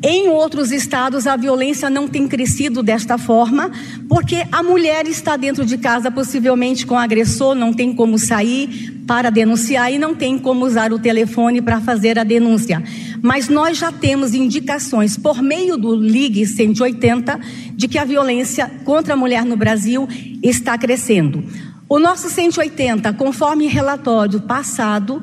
Em 0.07 0.27
outros 0.27 0.71
estados, 0.71 1.25
a 1.25 1.35
violência 1.35 1.89
não 1.89 2.07
tem 2.07 2.27
crescido 2.27 2.83
desta 2.83 3.17
forma, 3.17 3.71
porque 4.07 4.45
a 4.51 4.61
mulher 4.61 5.07
está 5.07 5.35
dentro 5.35 5.65
de 5.65 5.79
casa, 5.79 6.11
possivelmente 6.11 6.85
com 6.85 6.93
o 6.93 6.99
agressor, 6.99 7.55
não 7.55 7.73
tem 7.73 7.91
como 7.91 8.19
sair 8.19 9.01
para 9.07 9.31
denunciar 9.31 9.91
e 9.91 9.97
não 9.97 10.13
tem 10.13 10.37
como 10.37 10.63
usar 10.63 10.93
o 10.93 10.99
telefone 10.99 11.59
para 11.59 11.81
fazer 11.81 12.19
a 12.19 12.23
denúncia. 12.23 12.83
Mas 13.19 13.49
nós 13.49 13.79
já 13.79 13.91
temos 13.91 14.35
indicações, 14.35 15.17
por 15.17 15.41
meio 15.41 15.75
do 15.75 15.95
Ligue 15.95 16.45
180, 16.45 17.39
de 17.73 17.87
que 17.87 17.97
a 17.97 18.05
violência 18.05 18.71
contra 18.83 19.15
a 19.15 19.17
mulher 19.17 19.43
no 19.43 19.57
Brasil 19.57 20.07
está 20.43 20.77
crescendo. 20.77 21.43
O 21.89 21.97
nosso 21.97 22.29
180, 22.29 23.11
conforme 23.13 23.65
relatório 23.65 24.39
passado, 24.41 25.19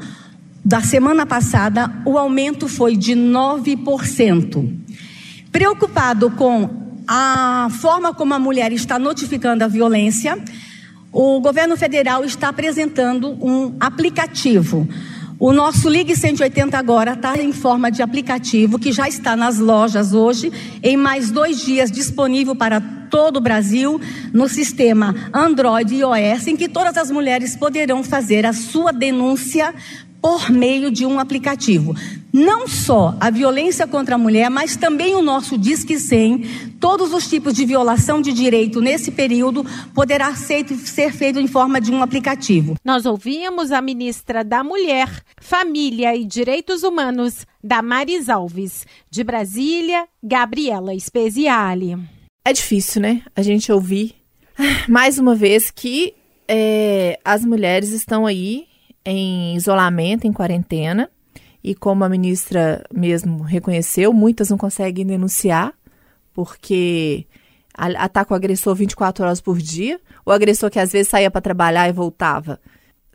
da 0.65 0.81
semana 0.81 1.27
passada, 1.27 1.91
o 2.05 2.17
aumento 2.17 2.69
foi 2.69 2.97
de 2.97 3.15
9%. 3.15 4.79
Preocupado 5.51 6.31
com 6.31 6.71
a 7.07 7.69
forma 7.81 8.15
como 8.15 8.33
a 8.33 8.39
mulher 8.39 8.73
está 8.73 8.99
notificando 8.99 9.65
a 9.65 9.69
violência, 9.69 10.39
o 11.11 11.41
governo 11.41 11.77
federal 11.77 12.25
está 12.25 12.49
apresentando 12.49 13.37
um 13.45 13.77
aplicativo. 13.81 14.89
O 15.39 15.53
nosso 15.53 15.89
Ligue 15.91 16.15
180 16.15 16.79
agora 16.79 17.15
está 17.15 17.37
em 17.37 17.53
forma 17.53 17.91
de 17.91 18.01
aplicativo 18.01 18.79
que 18.79 18.93
já 18.93 19.09
está 19.09 19.35
nas 19.35 19.59
lojas 19.59 20.15
hoje, 20.15 20.53
em 20.81 20.97
mais 20.97 21.33
dois 21.33 21.61
dias 21.61 21.91
disponível 21.91 22.55
para 22.55 22.81
todo 23.11 23.39
o 23.39 23.41
Brasil, 23.41 24.01
no 24.33 24.49
sistema 24.49 25.15
Android 25.35 25.95
e 25.95 25.99
iOS, 25.99 26.47
em 26.47 26.57
que 26.57 26.69
todas 26.69 26.97
as 26.97 27.11
mulheres 27.11 27.57
poderão 27.57 28.03
fazer 28.05 28.47
a 28.47 28.53
sua 28.53 28.93
denúncia 28.93 29.75
por 30.23 30.51
meio 30.51 30.89
de 30.89 31.05
um 31.05 31.19
aplicativo. 31.19 31.97
Não 32.33 32.69
só 32.69 33.15
a 33.21 33.29
violência 33.29 33.87
contra 33.89 34.15
a 34.15 34.19
mulher, 34.19 34.49
mas 34.49 34.77
também 34.77 35.17
o 35.17 35.21
nosso 35.21 35.59
Disque 35.59 35.99
100, 35.99 36.77
todos 36.81 37.13
os 37.13 37.29
tipos 37.29 37.53
de 37.53 37.67
violação 37.67 38.23
de 38.23 38.33
direito 38.33 38.81
nesse 38.81 39.11
período 39.11 39.67
poderá 39.93 40.35
ser, 40.37 40.67
ser 40.69 41.13
feito 41.13 41.41
em 41.41 41.49
forma 41.49 41.81
de 41.81 41.91
um 41.91 42.03
aplicativo. 42.03 42.77
Nós 42.85 43.05
ouvimos 43.05 43.73
a 43.73 43.83
ministra 43.83 44.45
da 44.45 44.63
Mulher, 44.63 45.11
Família 45.41 46.17
e 46.17 46.25
Direitos 46.25 46.85
Humanos, 46.85 47.45
Damares 47.63 48.29
Alves. 48.29 48.87
De 49.11 49.25
Brasília, 49.25 50.07
Gabriela 50.23 50.99
Speziale. 50.99 51.99
É 52.45 52.53
difícil, 52.53 53.03
né? 53.03 53.23
A 53.35 53.43
gente 53.43 53.71
ouvir 53.71 54.15
mais 54.89 55.19
uma 55.19 55.35
vez 55.35 55.71
que 55.71 56.15
é, 56.49 57.19
as 57.25 57.45
mulheres 57.45 57.91
estão 57.91 58.25
aí 58.25 58.72
em 59.05 59.55
isolamento, 59.57 60.27
em 60.27 60.33
quarentena, 60.33 61.11
e 61.63 61.75
como 61.75 62.05
a 62.05 62.09
ministra 62.09 62.85
mesmo 62.93 63.43
reconheceu, 63.43 64.13
muitas 64.13 64.51
não 64.51 64.59
conseguem 64.59 65.07
denunciar, 65.07 65.73
porque 66.33 67.27
ataca 67.75 68.35
o 68.35 68.37
agressor 68.37 68.75
24 68.75 69.25
horas 69.25 69.41
por 69.41 69.59
dia, 69.59 70.01
o 70.25 70.31
agressor 70.31 70.71
que 70.71 70.79
às 70.79 70.93
vezes 70.93 71.09
saía 71.09 71.31
para 71.31 71.41
trabalhar 71.41 71.89
e 71.89 71.93
voltava, 71.93 72.61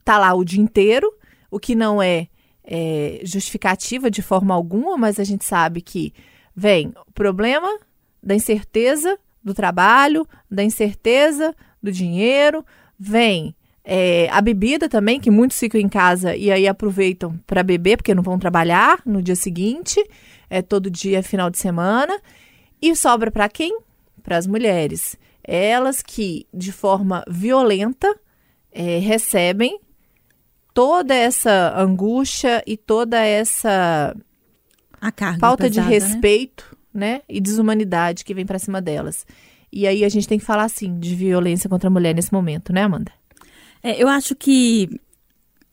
tá 0.04 0.18
lá 0.18 0.34
o 0.34 0.44
dia 0.44 0.62
inteiro, 0.62 1.12
o 1.52 1.60
que 1.60 1.76
não 1.76 2.02
é, 2.02 2.28
é 2.64 3.20
justificativa 3.24 4.10
de 4.10 4.22
forma 4.22 4.54
alguma, 4.54 4.98
mas 4.98 5.20
a 5.20 5.24
gente 5.24 5.44
sabe 5.44 5.82
que 5.82 6.14
vem 6.56 6.94
o 7.08 7.12
problema 7.12 7.68
da 8.24 8.34
incerteza 8.34 9.18
do 9.44 9.54
trabalho, 9.54 10.28
da 10.50 10.64
incerteza 10.64 11.56
do 11.82 11.92
dinheiro, 11.92 12.66
vem 13.00 13.56
é, 13.90 14.28
a 14.32 14.42
bebida 14.42 14.90
também, 14.90 15.18
que 15.18 15.32
muitos 15.32 15.58
ficam 15.58 15.80
em 15.80 15.88
casa 15.88 16.36
e 16.36 16.52
aí 16.52 16.68
aproveitam 16.68 17.40
para 17.48 17.64
beber, 17.64 17.96
porque 17.96 18.14
não 18.14 18.22
vão 18.22 18.38
trabalhar 18.38 19.00
no 19.06 19.22
dia 19.22 19.34
seguinte, 19.34 20.06
é 20.50 20.62
todo 20.62 20.92
dia, 20.92 21.24
final 21.24 21.50
de 21.50 21.58
semana. 21.58 22.20
E 22.82 22.94
sobra 22.98 23.32
para 23.32 23.48
quem? 23.48 23.80
Para 24.22 24.36
as 24.36 24.46
mulheres. 24.46 25.16
Elas 25.42 26.02
que, 26.02 26.46
de 26.54 26.74
forma 26.74 27.24
violenta, 27.30 28.14
é, 28.74 29.00
recebem 29.00 29.80
toda 30.74 31.16
essa 31.16 31.74
angústia 31.80 32.62
e 32.68 32.76
toda 32.76 33.24
essa 33.24 34.14
falta 35.40 35.64
pesada, 35.64 35.70
de 35.70 35.80
respeito 35.80 36.78
né? 36.94 37.14
né? 37.14 37.22
e 37.30 37.40
desumanidade 37.40 38.26
que 38.26 38.34
vem 38.34 38.46
para 38.46 38.60
cima 38.60 38.82
delas. 38.82 39.26
E 39.72 39.88
aí 39.88 40.04
a 40.04 40.10
gente 40.10 40.28
tem 40.28 40.38
que 40.38 40.44
falar, 40.44 40.66
assim, 40.66 41.00
de 41.00 41.16
violência 41.16 41.70
contra 41.70 41.88
a 41.88 41.92
mulher 41.92 42.14
nesse 42.14 42.34
momento, 42.34 42.74
né, 42.74 42.84
Amanda? 42.84 43.17
É, 43.84 44.02
eu 44.02 44.08
acho 44.08 44.36
que 44.36 44.90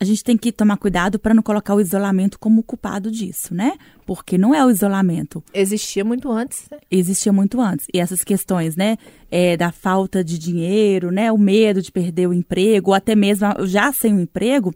a 0.01 0.05
gente 0.05 0.23
tem 0.25 0.37
que 0.37 0.53
tomar 0.53 0.77
cuidado 0.77 1.19
para 1.19 1.33
não 1.33 1.43
colocar 1.43 1.75
o 1.75 1.81
isolamento 1.81 2.38
como 2.38 2.62
culpado 2.62 3.11
disso, 3.11 3.55
né? 3.55 3.75
Porque 4.05 4.37
não 4.37 4.55
é 4.55 4.64
o 4.64 4.71
isolamento. 4.71 5.43
Existia 5.55 6.05
muito 6.05 6.31
antes. 6.31 6.67
Né? 6.71 6.79
Existia 6.90 7.33
muito 7.33 7.61
antes. 7.61 7.87
E 7.95 7.99
essas 8.01 8.23
questões, 8.25 8.77
né? 8.77 8.97
É, 9.31 9.57
da 9.57 9.73
falta 9.73 10.23
de 10.23 10.38
dinheiro, 10.38 11.11
né? 11.11 11.31
O 11.33 11.38
medo 11.38 11.81
de 11.81 11.90
perder 11.90 12.27
o 12.29 12.35
emprego, 12.35 12.90
ou 12.90 12.95
até 12.95 13.14
mesmo 13.14 13.47
já 13.67 13.93
sem 13.93 14.14
o 14.14 14.21
emprego. 14.21 14.75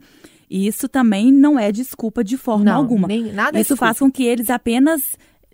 Isso 0.49 0.88
também 0.88 1.31
não 1.31 1.59
é 1.59 1.71
desculpa 1.71 2.25
de 2.25 2.38
forma 2.38 2.64
Não, 2.67 2.77
alguma. 2.77 3.07
nem- 3.09 3.33
nada 3.33 3.59
é 3.59 3.61
Isso 3.61 3.75
desculpa. 3.75 3.87
faz 3.87 3.99
com 3.99 4.11
que 4.11 4.23
eles 4.25 4.49
apenas 4.49 5.03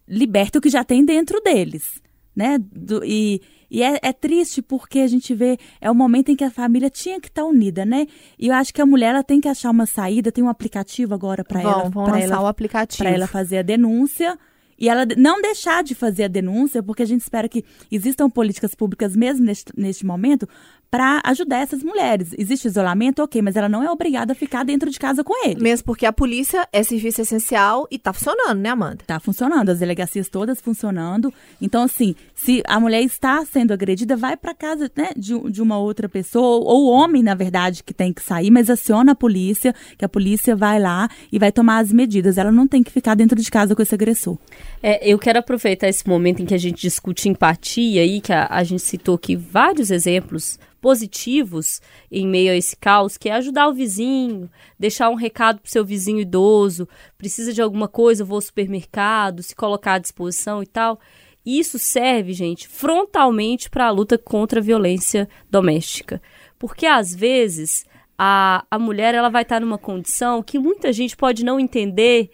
libertem 0.07 0.59
o 0.59 0.63
que 0.63 0.71
já 0.71 0.85
tem 0.85 1.05
dentro 1.05 1.41
deles, 1.41 2.01
né? 2.37 2.59
Do- 2.61 3.03
e 3.05 3.41
e 3.75 3.83
é, 3.83 3.99
é 4.01 4.13
triste 4.13 4.63
porque 4.63 5.01
a 5.01 5.09
gente 5.09 5.35
vê, 5.35 5.59
é 5.81 5.91
o 5.91 5.95
momento 5.97 6.31
em 6.31 6.37
que 6.37 6.45
a 6.45 6.51
família 6.51 6.89
tinha 6.89 7.21
que 7.21 7.27
estar 7.27 7.45
unida, 7.45 7.85
né? 7.85 8.07
E 8.39 8.47
eu 8.47 8.55
acho 8.55 8.73
que 8.73 8.81
a 8.81 8.87
mulher 8.87 9.09
ela 9.09 9.25
tem 9.25 9.41
que 9.41 9.49
achar 9.49 9.69
uma 9.69 9.85
saída, 9.85 10.31
tem 10.31 10.45
um 10.45 10.49
aplicativo 10.49 11.13
agora 11.13 11.43
para 11.43 11.61
ela, 11.61 11.89
vão 11.91 12.05
pra 12.05 12.13
lançar 12.13 12.27
ela 12.27 12.41
o 12.43 12.47
aplicativo. 12.47 13.03
para 13.03 13.11
ela 13.11 13.27
fazer 13.27 13.59
a 13.59 13.63
denúncia 13.63 14.39
e 14.79 14.89
ela 14.89 15.07
não 15.17 15.41
deixar 15.41 15.83
de 15.83 15.95
fazer 15.95 16.25
a 16.25 16.29
denúncia, 16.29 16.83
porque 16.83 17.03
a 17.03 17.07
gente 17.07 17.21
espera 17.21 17.49
que 17.49 17.65
existam 17.91 18.29
políticas 18.29 18.75
públicas 18.75 19.17
mesmo 19.17 19.45
neste, 19.47 19.73
neste 19.77 20.05
momento 20.05 20.49
para 20.95 21.21
ajudar 21.25 21.59
essas 21.59 21.83
mulheres. 21.83 22.33
Existe 22.39 22.69
isolamento, 22.69 23.21
ok, 23.21 23.43
mas 23.43 23.57
ela 23.57 23.69
não 23.69 23.83
é 23.83 23.91
obrigada 23.91 24.33
a 24.33 24.37
ficar 24.37 24.65
dentro 24.65 24.89
de 24.89 24.97
casa 24.97 25.25
com 25.25 25.45
ele. 25.45 25.61
Mesmo 25.61 25.87
porque 25.87 26.07
a 26.07 26.13
polícia 26.13 26.69
é 26.73 26.85
serviço 26.85 27.21
essencial 27.21 27.89
e 27.91 27.99
tá 27.99 28.13
funcionando, 28.13 28.61
né, 28.61 28.69
Amanda? 28.69 28.99
Tá 29.05 29.19
funcionando, 29.19 29.71
as 29.71 29.81
delegacias 29.81 30.29
todas 30.29 30.61
funcionando. 30.61 31.35
Então, 31.61 31.83
assim, 31.83 32.15
se 32.33 32.63
a 32.69 32.79
mulher 32.79 33.03
está 33.03 33.45
sendo 33.45 33.73
agredida, 33.73 34.17
vai 34.17 34.37
para 34.37 34.55
casa 34.55 34.89
né, 34.97 35.11
de, 35.17 35.37
de 35.51 35.61
uma 35.61 35.77
outra 35.79 36.09
pessoa, 36.09 36.65
ou 36.65 36.85
o 36.85 36.91
homem, 36.91 37.25
na 37.25 37.35
verdade, 37.35 37.83
que 37.83 37.93
tem 37.93 38.13
que 38.13 38.23
sair, 38.23 38.53
mas 38.53 38.71
aciona 38.71 39.13
a 39.13 39.17
polícia, 39.17 39.75
que 39.99 40.05
a 40.05 40.09
polícia 40.09 40.55
vai 40.55 40.79
lá 40.79 41.09
e 41.33 41.41
vai 41.41 41.51
tomar 41.51 41.79
as 41.79 41.91
medidas. 41.91 42.39
Ela 42.39 42.53
não 42.53 42.69
tem 42.69 42.85
que 42.85 42.93
ficar 42.93 43.17
dentro 43.17 43.41
de 43.41 43.51
casa 43.51 43.75
com 43.75 43.83
esse 43.83 43.97
agressor. 43.97 44.39
É, 44.87 45.01
eu 45.03 45.19
quero 45.19 45.39
aproveitar 45.39 45.89
esse 45.89 46.07
momento 46.07 46.43
em 46.43 46.45
que 46.45 46.53
a 46.53 46.59
gente 46.59 46.83
discute 46.83 47.27
empatia 47.27 48.03
aí, 48.03 48.21
que 48.21 48.35
a, 48.35 48.47
a 48.51 48.63
gente 48.63 48.83
citou 48.83 49.15
aqui 49.15 49.35
vários 49.35 49.91
exemplos 49.91 50.59
positivos 50.79 51.81
em 52.13 52.29
meio 52.29 52.53
a 52.53 52.55
esse 52.55 52.77
caos, 52.77 53.17
que 53.17 53.31
é 53.31 53.33
ajudar 53.33 53.67
o 53.67 53.73
vizinho, 53.73 54.51
deixar 54.79 55.09
um 55.09 55.15
recado 55.15 55.59
pro 55.59 55.71
seu 55.71 55.87
vizinho 55.87 56.21
idoso, 56.21 56.87
precisa 57.17 57.51
de 57.51 57.63
alguma 57.63 57.89
coisa, 57.89 58.27
vou 58.27 58.37
ao 58.37 58.43
supermercado, 58.43 59.43
se 59.43 59.57
colocar 59.57 59.95
à 59.95 59.99
disposição 59.99 60.63
e 60.63 60.67
tal. 60.67 61.01
Isso 61.47 61.79
serve, 61.79 62.35
gente, 62.35 62.69
frontalmente 62.69 63.71
para 63.71 63.87
a 63.87 63.91
luta 63.91 64.19
contra 64.19 64.61
a 64.61 64.63
violência 64.63 65.27
doméstica. 65.51 66.21
Porque 66.59 66.85
às 66.85 67.15
vezes 67.15 67.87
a, 68.19 68.67
a 68.71 68.79
mulher 68.79 69.15
ela 69.15 69.31
vai 69.31 69.45
estar 69.45 69.63
numa 69.63 69.79
condição 69.79 70.43
que 70.43 70.59
muita 70.59 70.93
gente 70.93 71.17
pode 71.17 71.43
não 71.43 71.59
entender 71.59 72.29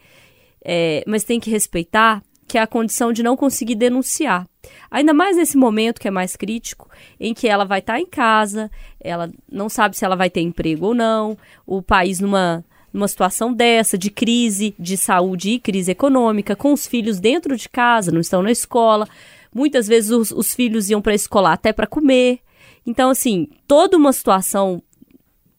é, 0.64 1.02
mas 1.06 1.24
tem 1.24 1.40
que 1.40 1.50
respeitar, 1.50 2.22
que 2.50 2.58
é 2.58 2.60
a 2.60 2.66
condição 2.66 3.12
de 3.12 3.22
não 3.22 3.36
conseguir 3.36 3.76
denunciar. 3.76 4.44
Ainda 4.90 5.14
mais 5.14 5.36
nesse 5.36 5.56
momento 5.56 6.00
que 6.00 6.08
é 6.08 6.10
mais 6.10 6.34
crítico, 6.34 6.90
em 7.20 7.32
que 7.32 7.46
ela 7.46 7.64
vai 7.64 7.78
estar 7.78 8.00
em 8.00 8.06
casa, 8.06 8.68
ela 9.00 9.30
não 9.48 9.68
sabe 9.68 9.96
se 9.96 10.04
ela 10.04 10.16
vai 10.16 10.28
ter 10.28 10.40
emprego 10.40 10.86
ou 10.86 10.94
não, 10.94 11.38
o 11.64 11.80
país 11.80 12.18
numa, 12.18 12.64
numa 12.92 13.06
situação 13.06 13.52
dessa, 13.52 13.96
de 13.96 14.10
crise 14.10 14.74
de 14.76 14.96
saúde 14.96 15.50
e 15.50 15.60
crise 15.60 15.92
econômica, 15.92 16.56
com 16.56 16.72
os 16.72 16.88
filhos 16.88 17.20
dentro 17.20 17.56
de 17.56 17.68
casa, 17.68 18.10
não 18.10 18.20
estão 18.20 18.42
na 18.42 18.50
escola. 18.50 19.08
Muitas 19.54 19.86
vezes 19.86 20.10
os, 20.10 20.32
os 20.32 20.52
filhos 20.52 20.90
iam 20.90 21.00
para 21.00 21.12
a 21.12 21.14
escola 21.14 21.52
até 21.52 21.72
para 21.72 21.86
comer. 21.86 22.40
Então, 22.84 23.10
assim, 23.10 23.46
toda 23.68 23.96
uma 23.96 24.12
situação 24.12 24.82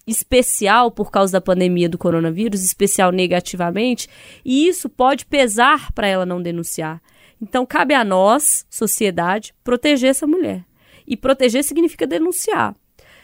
especial 0.08 0.92
por 0.92 1.12
causa 1.12 1.34
da 1.34 1.42
pandemia 1.42 1.90
do 1.90 1.98
coronavírus, 1.98 2.64
especial 2.64 3.12
negativamente, 3.12 4.08
e 4.44 4.68
isso 4.68 4.90
pode 4.90 5.26
pesar 5.26 5.92
para 5.92 6.08
ela 6.08 6.26
não 6.26 6.42
denunciar. 6.42 7.02
Então, 7.42 7.66
cabe 7.66 7.94
a 7.94 8.04
nós, 8.04 8.66
sociedade, 8.70 9.54
proteger 9.64 10.12
essa 10.12 10.28
mulher. 10.28 10.64
E 11.08 11.18
proteger 11.18 11.64
significa 11.64 12.06
denunciar. 12.06 12.76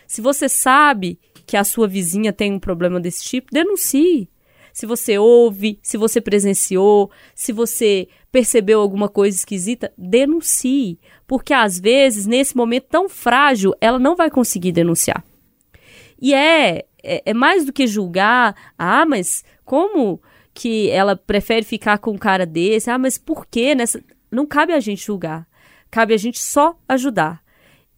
Se 0.08 0.22
você 0.22 0.50
sabe 0.50 1.20
que 1.46 1.56
a 1.56 1.64
sua 1.64 1.88
vizinha 1.88 2.34
tem 2.34 2.52
um 2.52 2.60
problema 2.60 3.00
desse 3.00 3.24
tipo, 3.24 3.52
denuncie. 3.52 4.30
Se 4.74 4.86
você 4.86 5.18
ouve, 5.18 5.80
se 5.82 5.98
você 5.98 6.22
presenciou, 6.22 7.12
se 7.34 7.52
você 7.52 8.08
percebeu 8.32 8.80
alguma 8.80 9.10
coisa 9.10 9.36
esquisita, 9.36 9.92
denuncie. 9.98 11.00
Porque 11.26 11.54
às 11.54 11.80
vezes, 11.80 12.26
nesse 12.26 12.56
momento 12.56 12.86
tão 12.90 13.10
frágil, 13.10 13.74
ela 13.82 13.98
não 13.98 14.16
vai 14.16 14.30
conseguir 14.30 14.72
denunciar. 14.72 15.24
E 16.20 16.34
é, 16.34 16.86
é, 17.04 17.24
é 17.26 17.34
mais 17.34 17.66
do 17.66 17.74
que 17.74 17.88
julgar, 17.88 18.56
ah, 18.78 19.06
mas 19.06 19.44
como 19.64 20.22
que 20.54 20.90
ela 20.90 21.16
prefere 21.16 21.66
ficar 21.66 22.00
com 22.00 22.12
um 22.12 22.18
cara 22.18 22.46
desse? 22.46 22.90
Ah, 22.90 22.98
mas 22.98 23.18
por 23.18 23.46
que 23.46 23.76
nessa. 23.76 24.04
Não 24.32 24.46
cabe 24.46 24.74
a 24.74 24.80
gente 24.80 25.06
julgar. 25.06 25.48
Cabe 25.90 26.14
a 26.14 26.18
gente 26.18 26.40
só 26.40 26.78
ajudar. 26.88 27.42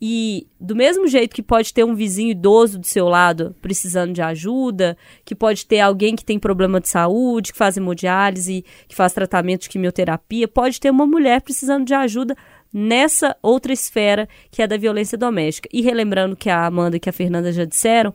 E 0.01 0.47
do 0.59 0.75
mesmo 0.75 1.07
jeito 1.07 1.35
que 1.35 1.43
pode 1.43 1.73
ter 1.73 1.83
um 1.83 1.93
vizinho 1.93 2.31
idoso 2.31 2.79
do 2.79 2.87
seu 2.87 3.09
lado 3.09 3.53
precisando 3.61 4.13
de 4.13 4.21
ajuda, 4.21 4.97
que 5.25 5.35
pode 5.35 5.65
ter 5.65 5.81
alguém 5.81 6.15
que 6.15 6.23
tem 6.23 6.39
problema 6.39 6.79
de 6.79 6.87
saúde, 6.87 7.51
que 7.51 7.57
faz 7.57 7.75
hemodiálise, 7.75 8.63
que 8.87 8.95
faz 8.95 9.11
tratamento 9.11 9.63
de 9.63 9.69
quimioterapia, 9.69 10.47
pode 10.47 10.79
ter 10.79 10.89
uma 10.89 11.05
mulher 11.05 11.41
precisando 11.41 11.85
de 11.85 11.93
ajuda 11.93 12.35
nessa 12.71 13.35
outra 13.41 13.73
esfera 13.73 14.27
que 14.51 14.61
é 14.61 14.67
da 14.67 14.77
violência 14.77 15.17
doméstica. 15.17 15.69
E 15.71 15.81
relembrando 15.81 16.35
que 16.35 16.49
a 16.49 16.65
Amanda 16.65 16.97
e 16.97 16.99
que 16.99 17.09
a 17.09 17.13
Fernanda 17.13 17.51
já 17.51 17.65
disseram, 17.65 18.13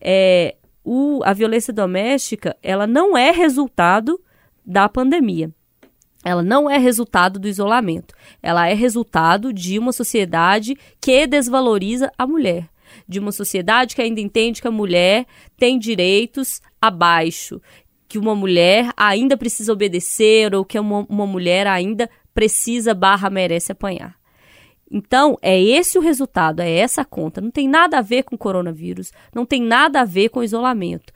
é, 0.00 0.56
o, 0.84 1.20
a 1.24 1.32
violência 1.32 1.72
doméstica 1.72 2.56
ela 2.62 2.86
não 2.86 3.16
é 3.16 3.30
resultado 3.30 4.20
da 4.64 4.88
pandemia. 4.88 5.50
Ela 6.24 6.42
não 6.42 6.70
é 6.70 6.78
resultado 6.78 7.38
do 7.38 7.48
isolamento. 7.48 8.14
Ela 8.42 8.68
é 8.68 8.74
resultado 8.74 9.52
de 9.52 9.78
uma 9.78 9.92
sociedade 9.92 10.76
que 11.00 11.26
desvaloriza 11.26 12.12
a 12.16 12.26
mulher. 12.26 12.68
De 13.08 13.18
uma 13.18 13.32
sociedade 13.32 13.96
que 13.96 14.02
ainda 14.02 14.20
entende 14.20 14.60
que 14.60 14.68
a 14.68 14.72
mulher 14.72 15.26
tem 15.56 15.78
direitos 15.78 16.60
abaixo, 16.80 17.60
que 18.06 18.18
uma 18.18 18.34
mulher 18.34 18.92
ainda 18.96 19.36
precisa 19.36 19.72
obedecer 19.72 20.54
ou 20.54 20.64
que 20.64 20.78
uma, 20.78 21.06
uma 21.08 21.26
mulher 21.26 21.66
ainda 21.66 22.08
precisa 22.34 22.94
barra 22.94 23.30
merece 23.30 23.72
apanhar. 23.72 24.16
Então, 24.90 25.38
é 25.40 25.60
esse 25.60 25.98
o 25.98 26.02
resultado, 26.02 26.60
é 26.60 26.70
essa 26.70 27.00
a 27.00 27.04
conta. 27.04 27.40
Não 27.40 27.50
tem 27.50 27.66
nada 27.66 27.98
a 27.98 28.02
ver 28.02 28.24
com 28.24 28.36
coronavírus, 28.36 29.10
não 29.34 29.46
tem 29.46 29.62
nada 29.62 30.02
a 30.02 30.04
ver 30.04 30.28
com 30.28 30.42
isolamento. 30.42 31.12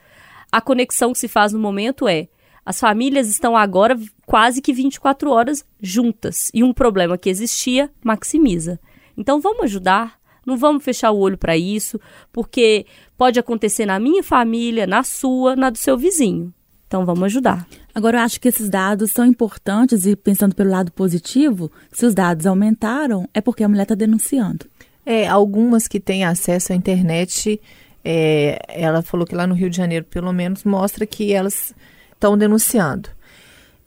A 0.50 0.60
conexão 0.60 1.12
que 1.12 1.18
se 1.18 1.28
faz 1.28 1.52
no 1.52 1.58
momento 1.58 2.08
é 2.08 2.28
as 2.64 2.80
famílias 2.80 3.28
estão 3.28 3.56
agora 3.56 3.96
quase 4.24 4.60
que 4.60 4.72
24 4.72 5.30
horas 5.30 5.64
juntas 5.80 6.50
e 6.52 6.64
um 6.64 6.72
problema 6.72 7.16
que 7.16 7.30
existia 7.30 7.88
maximiza. 8.02 8.80
Então 9.16 9.40
vamos 9.40 9.66
ajudar, 9.66 10.18
não 10.44 10.56
vamos 10.56 10.82
fechar 10.82 11.12
o 11.12 11.18
olho 11.18 11.38
para 11.38 11.56
isso, 11.56 12.00
porque 12.32 12.84
pode 13.16 13.38
acontecer 13.38 13.86
na 13.86 14.00
minha 14.00 14.22
família, 14.22 14.84
na 14.84 15.04
sua, 15.04 15.54
na 15.54 15.70
do 15.70 15.78
seu 15.78 15.96
vizinho. 15.96 16.52
Então 16.86 17.04
vamos 17.04 17.24
ajudar. 17.24 17.66
Agora, 17.94 18.18
eu 18.18 18.22
acho 18.22 18.40
que 18.40 18.48
esses 18.48 18.68
dados 18.68 19.10
são 19.10 19.24
importantes 19.24 20.06
e 20.06 20.14
pensando 20.14 20.54
pelo 20.54 20.70
lado 20.70 20.92
positivo, 20.92 21.70
se 21.92 22.06
os 22.06 22.14
dados 22.14 22.46
aumentaram, 22.46 23.28
é 23.34 23.40
porque 23.40 23.64
a 23.64 23.68
mulher 23.68 23.82
está 23.82 23.94
denunciando. 23.94 24.66
É, 25.04 25.26
algumas 25.26 25.88
que 25.88 25.98
têm 25.98 26.24
acesso 26.24 26.72
à 26.72 26.76
internet, 26.76 27.60
é, 28.04 28.58
ela 28.68 29.02
falou 29.02 29.26
que 29.26 29.34
lá 29.34 29.46
no 29.46 29.54
Rio 29.54 29.70
de 29.70 29.76
Janeiro, 29.76 30.04
pelo 30.04 30.32
menos, 30.32 30.64
mostra 30.64 31.06
que 31.06 31.32
elas 31.32 31.74
estão 32.12 32.38
denunciando. 32.38 33.08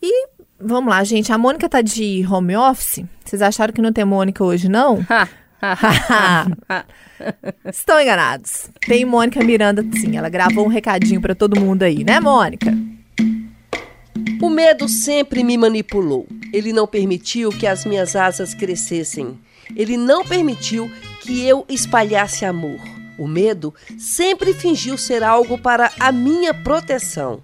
E 0.01 0.27
vamos 0.59 0.89
lá, 0.89 1.03
gente. 1.03 1.31
A 1.31 1.37
Mônica 1.37 1.69
tá 1.69 1.81
de 1.81 2.25
home 2.29 2.55
office. 2.55 3.03
Vocês 3.23 3.41
acharam 3.41 3.73
que 3.73 3.81
não 3.81 3.93
tem 3.93 4.05
Mônica 4.05 4.43
hoje, 4.43 4.67
não? 4.67 5.05
Estão 7.71 8.01
enganados. 8.01 8.69
Tem 8.85 9.05
Mônica 9.05 9.43
Miranda, 9.43 9.85
sim. 9.99 10.17
Ela 10.17 10.29
gravou 10.29 10.65
um 10.65 10.69
recadinho 10.69 11.21
para 11.21 11.35
todo 11.35 11.59
mundo 11.59 11.83
aí, 11.83 12.03
né, 12.03 12.19
Mônica? 12.19 12.73
O 14.41 14.49
medo 14.49 14.87
sempre 14.87 15.43
me 15.43 15.57
manipulou. 15.57 16.27
Ele 16.53 16.71
não 16.71 16.87
permitiu 16.87 17.51
que 17.51 17.67
as 17.67 17.85
minhas 17.85 18.15
asas 18.15 18.53
crescessem. 18.53 19.37
Ele 19.75 19.97
não 19.97 20.23
permitiu 20.23 20.89
que 21.21 21.45
eu 21.45 21.65
espalhasse 21.67 22.45
amor. 22.45 22.79
O 23.17 23.27
medo 23.27 23.73
sempre 23.97 24.53
fingiu 24.53 24.97
ser 24.97 25.23
algo 25.23 25.57
para 25.57 25.91
a 25.99 26.11
minha 26.11 26.53
proteção. 26.53 27.43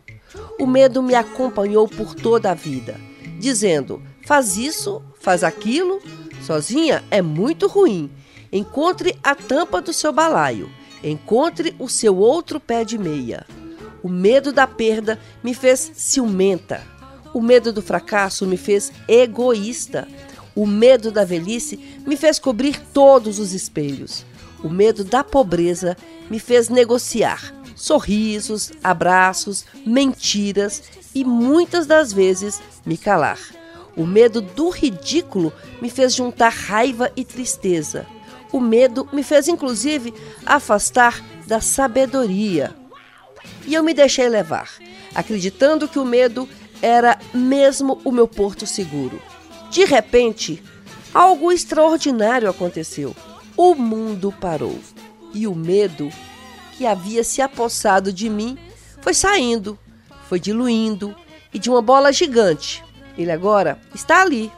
O 0.57 0.65
medo 0.65 1.03
me 1.03 1.15
acompanhou 1.15 1.87
por 1.87 2.15
toda 2.15 2.51
a 2.51 2.53
vida, 2.53 2.95
dizendo: 3.37 4.01
faz 4.25 4.57
isso, 4.57 5.01
faz 5.19 5.43
aquilo, 5.43 6.01
sozinha 6.45 7.03
é 7.09 7.21
muito 7.21 7.67
ruim. 7.67 8.09
Encontre 8.51 9.17
a 9.23 9.33
tampa 9.33 9.81
do 9.81 9.91
seu 9.91 10.13
balaio, 10.13 10.69
encontre 11.03 11.75
o 11.79 11.89
seu 11.89 12.15
outro 12.17 12.59
pé 12.59 12.85
de 12.85 12.97
meia. 12.97 13.45
O 14.03 14.07
medo 14.07 14.53
da 14.53 14.67
perda 14.67 15.19
me 15.43 15.53
fez 15.53 15.91
ciumenta. 15.95 16.81
O 17.33 17.41
medo 17.41 17.73
do 17.73 17.81
fracasso 17.81 18.45
me 18.45 18.55
fez 18.55 18.91
egoísta. 19.07 20.07
O 20.55 20.65
medo 20.65 21.11
da 21.11 21.25
velhice 21.25 21.77
me 22.05 22.15
fez 22.15 22.39
cobrir 22.39 22.79
todos 22.93 23.39
os 23.39 23.51
espelhos. 23.51 24.23
O 24.63 24.69
medo 24.69 25.03
da 25.03 25.23
pobreza 25.23 25.97
me 26.29 26.39
fez 26.39 26.69
negociar 26.69 27.53
sorrisos, 27.75 28.71
abraços, 28.83 29.65
mentiras 29.85 30.81
e 31.13 31.23
muitas 31.23 31.85
das 31.85 32.13
vezes 32.13 32.61
me 32.85 32.97
calar. 32.97 33.39
O 33.95 34.05
medo 34.05 34.41
do 34.41 34.69
ridículo 34.69 35.53
me 35.81 35.89
fez 35.89 36.13
juntar 36.13 36.49
raiva 36.49 37.11
e 37.15 37.23
tristeza. 37.23 38.05
O 38.51 38.59
medo 38.59 39.07
me 39.11 39.23
fez, 39.23 39.47
inclusive, 39.47 40.13
afastar 40.45 41.23
da 41.47 41.61
sabedoria. 41.61 42.75
E 43.65 43.73
eu 43.73 43.83
me 43.83 43.93
deixei 43.93 44.29
levar, 44.29 44.69
acreditando 45.13 45.87
que 45.87 45.99
o 45.99 46.05
medo 46.05 46.47
era 46.81 47.17
mesmo 47.33 47.99
o 48.03 48.11
meu 48.11 48.27
porto 48.27 48.67
seguro. 48.67 49.21
De 49.71 49.85
repente, 49.85 50.63
algo 51.13 51.51
extraordinário 51.51 52.49
aconteceu. 52.49 53.15
O 53.57 53.73
mundo 53.73 54.33
parou 54.39 54.77
e 55.33 55.47
o 55.47 55.55
medo 55.55 56.09
que 56.77 56.85
havia 56.85 57.23
se 57.23 57.41
apossado 57.41 58.13
de 58.13 58.29
mim 58.29 58.57
foi 59.01 59.13
saindo, 59.13 59.77
foi 60.29 60.39
diluindo 60.39 61.15
e 61.53 61.59
de 61.59 61.69
uma 61.69 61.81
bola 61.81 62.11
gigante. 62.11 62.84
Ele 63.17 63.31
agora 63.31 63.79
está 63.93 64.21
ali, 64.21 64.51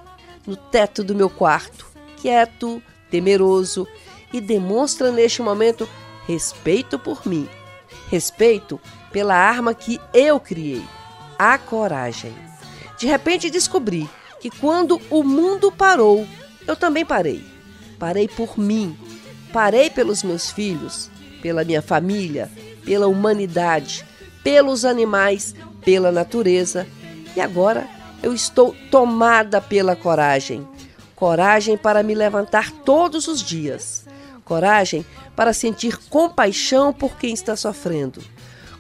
no 0.46 0.56
teto 0.56 1.04
do 1.04 1.15
meu 1.15 1.30
quarto, 1.30 1.86
quieto, 2.17 2.82
temeroso 3.12 3.88
e 4.34 4.41
demonstra 4.41 5.12
neste 5.12 5.41
momento 5.41 5.88
respeito 6.28 6.98
por 6.98 7.26
mim, 7.26 7.48
respeito 8.10 8.80
pela 9.12 9.36
arma 9.36 9.74
que 9.74 10.00
eu 10.13 10.39
criei, 10.39 10.84
a 11.38 11.58
coragem. 11.58 12.34
De 12.98 13.06
repente 13.06 13.50
descobri 13.50 14.10
que 14.39 14.50
quando 14.50 15.00
o 15.10 15.24
mundo 15.24 15.72
parou, 15.72 16.28
eu 16.65 16.76
também 16.76 17.06
parei. 17.06 17.43
Parei 17.98 18.28
por 18.28 18.60
mim, 18.60 18.98
parei 19.52 19.89
pelos 19.89 20.24
meus 20.24 20.52
filhos, 20.52 21.10
pela 21.41 21.63
minha 21.63 21.82
família, 21.82 22.52
pela 22.84 23.08
humanidade, 23.08 24.06
pelos 24.43 24.86
animais, 24.86 25.56
pela 25.84 26.12
natureza. 26.12 26.88
E 27.36 27.41
agora 27.41 27.88
eu 28.21 28.34
estou 28.34 28.75
tomada 28.91 29.62
pela 29.62 29.95
coragem. 29.95 30.67
Coragem 31.15 31.77
para 31.77 32.03
me 32.03 32.13
levantar 32.13 32.71
todos 32.71 33.27
os 33.27 33.41
dias. 33.41 34.06
Coragem 34.43 35.06
para 35.36 35.53
sentir 35.53 35.97
compaixão 36.10 36.93
por 36.93 37.17
quem 37.17 37.34
está 37.34 37.56
sofrendo. 37.56 38.21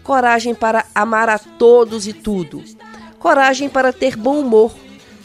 Coragem 0.03 0.55
para 0.55 0.85
amar 0.93 1.29
a 1.29 1.37
todos 1.37 2.07
e 2.07 2.13
tudo. 2.13 2.63
Coragem 3.19 3.69
para 3.69 3.91
ter 3.91 4.15
bom 4.15 4.39
humor 4.39 4.73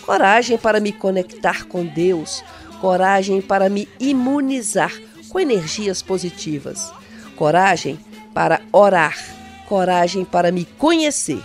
coragem 0.02 0.58
para 0.58 0.80
me 0.80 0.92
conectar 0.92 1.64
com 1.66 1.86
Deus, 1.86 2.44
coragem 2.80 3.40
para 3.40 3.68
me 3.68 3.88
imunizar 3.98 4.92
com 5.28 5.40
energias 5.40 6.02
positivas, 6.02 6.92
coragem 7.36 7.98
para 8.34 8.60
orar, 8.72 9.16
coragem 9.68 10.24
para 10.24 10.52
me 10.52 10.64
conhecer. 10.64 11.42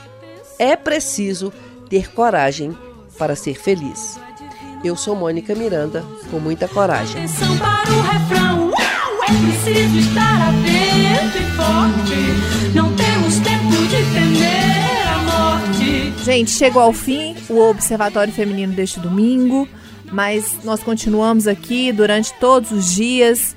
É 0.59 0.75
preciso 0.75 1.53
ter 1.89 2.11
coragem 2.11 2.75
para 3.17 3.35
ser 3.35 3.55
feliz. 3.55 4.19
Eu 4.83 4.95
sou 4.95 5.15
Mônica 5.15 5.55
Miranda, 5.55 6.05
com 6.29 6.39
muita 6.39 6.67
coragem. 6.67 7.23
Atenção 7.23 7.57
para 7.57 7.91
o 7.91 8.01
refrão. 8.01 8.71
É 9.23 9.71
preciso 9.71 9.97
estar 9.97 10.49
atento 10.49 11.37
e 11.37 11.51
forte. 11.55 12.73
Não 12.75 12.93
temos 12.95 13.39
tempo 13.39 13.87
de 13.87 13.97
temer 14.13 15.07
a 15.07 15.17
morte. 15.17 16.23
Gente, 16.23 16.51
chegou 16.51 16.81
ao 16.81 16.93
fim 16.93 17.35
o 17.49 17.59
Observatório 17.59 18.31
Feminino 18.31 18.73
deste 18.73 18.99
domingo, 18.99 19.67
mas 20.11 20.59
nós 20.63 20.83
continuamos 20.83 21.47
aqui 21.47 21.91
durante 21.91 22.33
todos 22.35 22.71
os 22.71 22.93
dias 22.93 23.55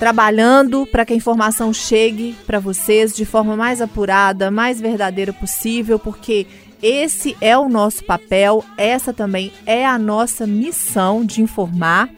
trabalhando 0.00 0.86
para 0.86 1.04
que 1.04 1.12
a 1.12 1.16
informação 1.16 1.74
chegue 1.74 2.34
para 2.46 2.58
vocês 2.58 3.14
de 3.14 3.26
forma 3.26 3.54
mais 3.54 3.82
apurada, 3.82 4.50
mais 4.50 4.80
verdadeira 4.80 5.30
possível, 5.30 5.98
porque 5.98 6.46
esse 6.82 7.36
é 7.40 7.56
o 7.56 7.68
nosso 7.68 8.04
papel, 8.04 8.64
essa 8.76 9.12
também 9.12 9.52
é 9.66 9.86
a 9.86 9.98
nossa 9.98 10.46
missão 10.46 11.24
de 11.24 11.42
informar. 11.42 12.08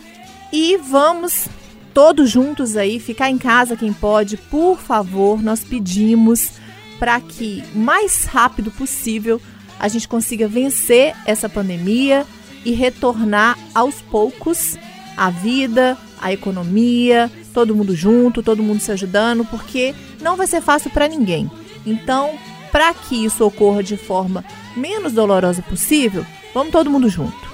E 0.52 0.76
vamos 0.76 1.48
todos 1.92 2.30
juntos 2.30 2.76
aí, 2.76 2.98
ficar 2.98 3.30
em 3.30 3.38
casa 3.38 3.76
quem 3.76 3.92
pode, 3.92 4.36
por 4.36 4.78
favor, 4.78 5.42
nós 5.42 5.62
pedimos 5.64 6.52
para 6.98 7.20
que 7.20 7.62
mais 7.74 8.24
rápido 8.24 8.70
possível 8.70 9.40
a 9.78 9.88
gente 9.88 10.06
consiga 10.06 10.46
vencer 10.46 11.14
essa 11.26 11.48
pandemia 11.48 12.24
e 12.64 12.72
retornar 12.72 13.58
aos 13.74 14.00
poucos 14.00 14.78
a 15.16 15.28
vida, 15.28 15.98
a 16.20 16.32
economia, 16.32 17.30
todo 17.52 17.74
mundo 17.74 17.94
junto, 17.94 18.42
todo 18.42 18.62
mundo 18.62 18.80
se 18.80 18.92
ajudando, 18.92 19.44
porque 19.44 19.94
não 20.20 20.36
vai 20.36 20.46
ser 20.46 20.62
fácil 20.62 20.90
para 20.90 21.08
ninguém. 21.08 21.50
Então, 21.84 22.30
para 22.72 22.92
que 22.94 23.24
isso 23.24 23.46
ocorra 23.46 23.82
de 23.82 23.96
forma 23.96 24.42
menos 24.74 25.12
dolorosa 25.12 25.62
possível, 25.62 26.26
vamos 26.54 26.72
todo 26.72 26.90
mundo 26.90 27.08
junto. 27.08 27.52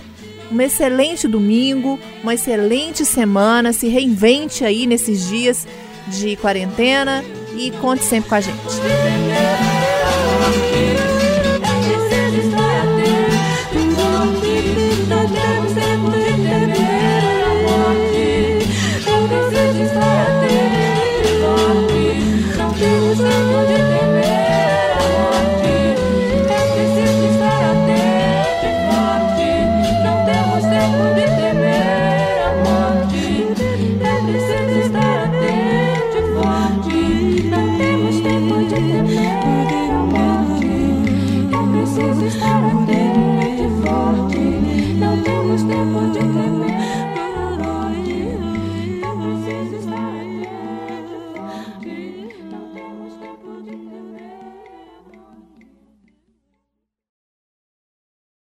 Um 0.51 0.61
excelente 0.63 1.29
domingo, 1.29 1.99
uma 2.23 2.33
excelente 2.33 3.05
semana, 3.05 3.73
se 3.73 3.89
reinvente 3.89 4.65
aí 4.65 4.87
nesses 4.87 5.29
dias 5.29 5.67
de 6.07 6.37
quarentena 6.37 7.23
e 7.55 7.71
conte 7.73 8.05
sempre 8.05 8.31
com 8.31 8.35
a 8.37 8.41
gente. 8.41 8.59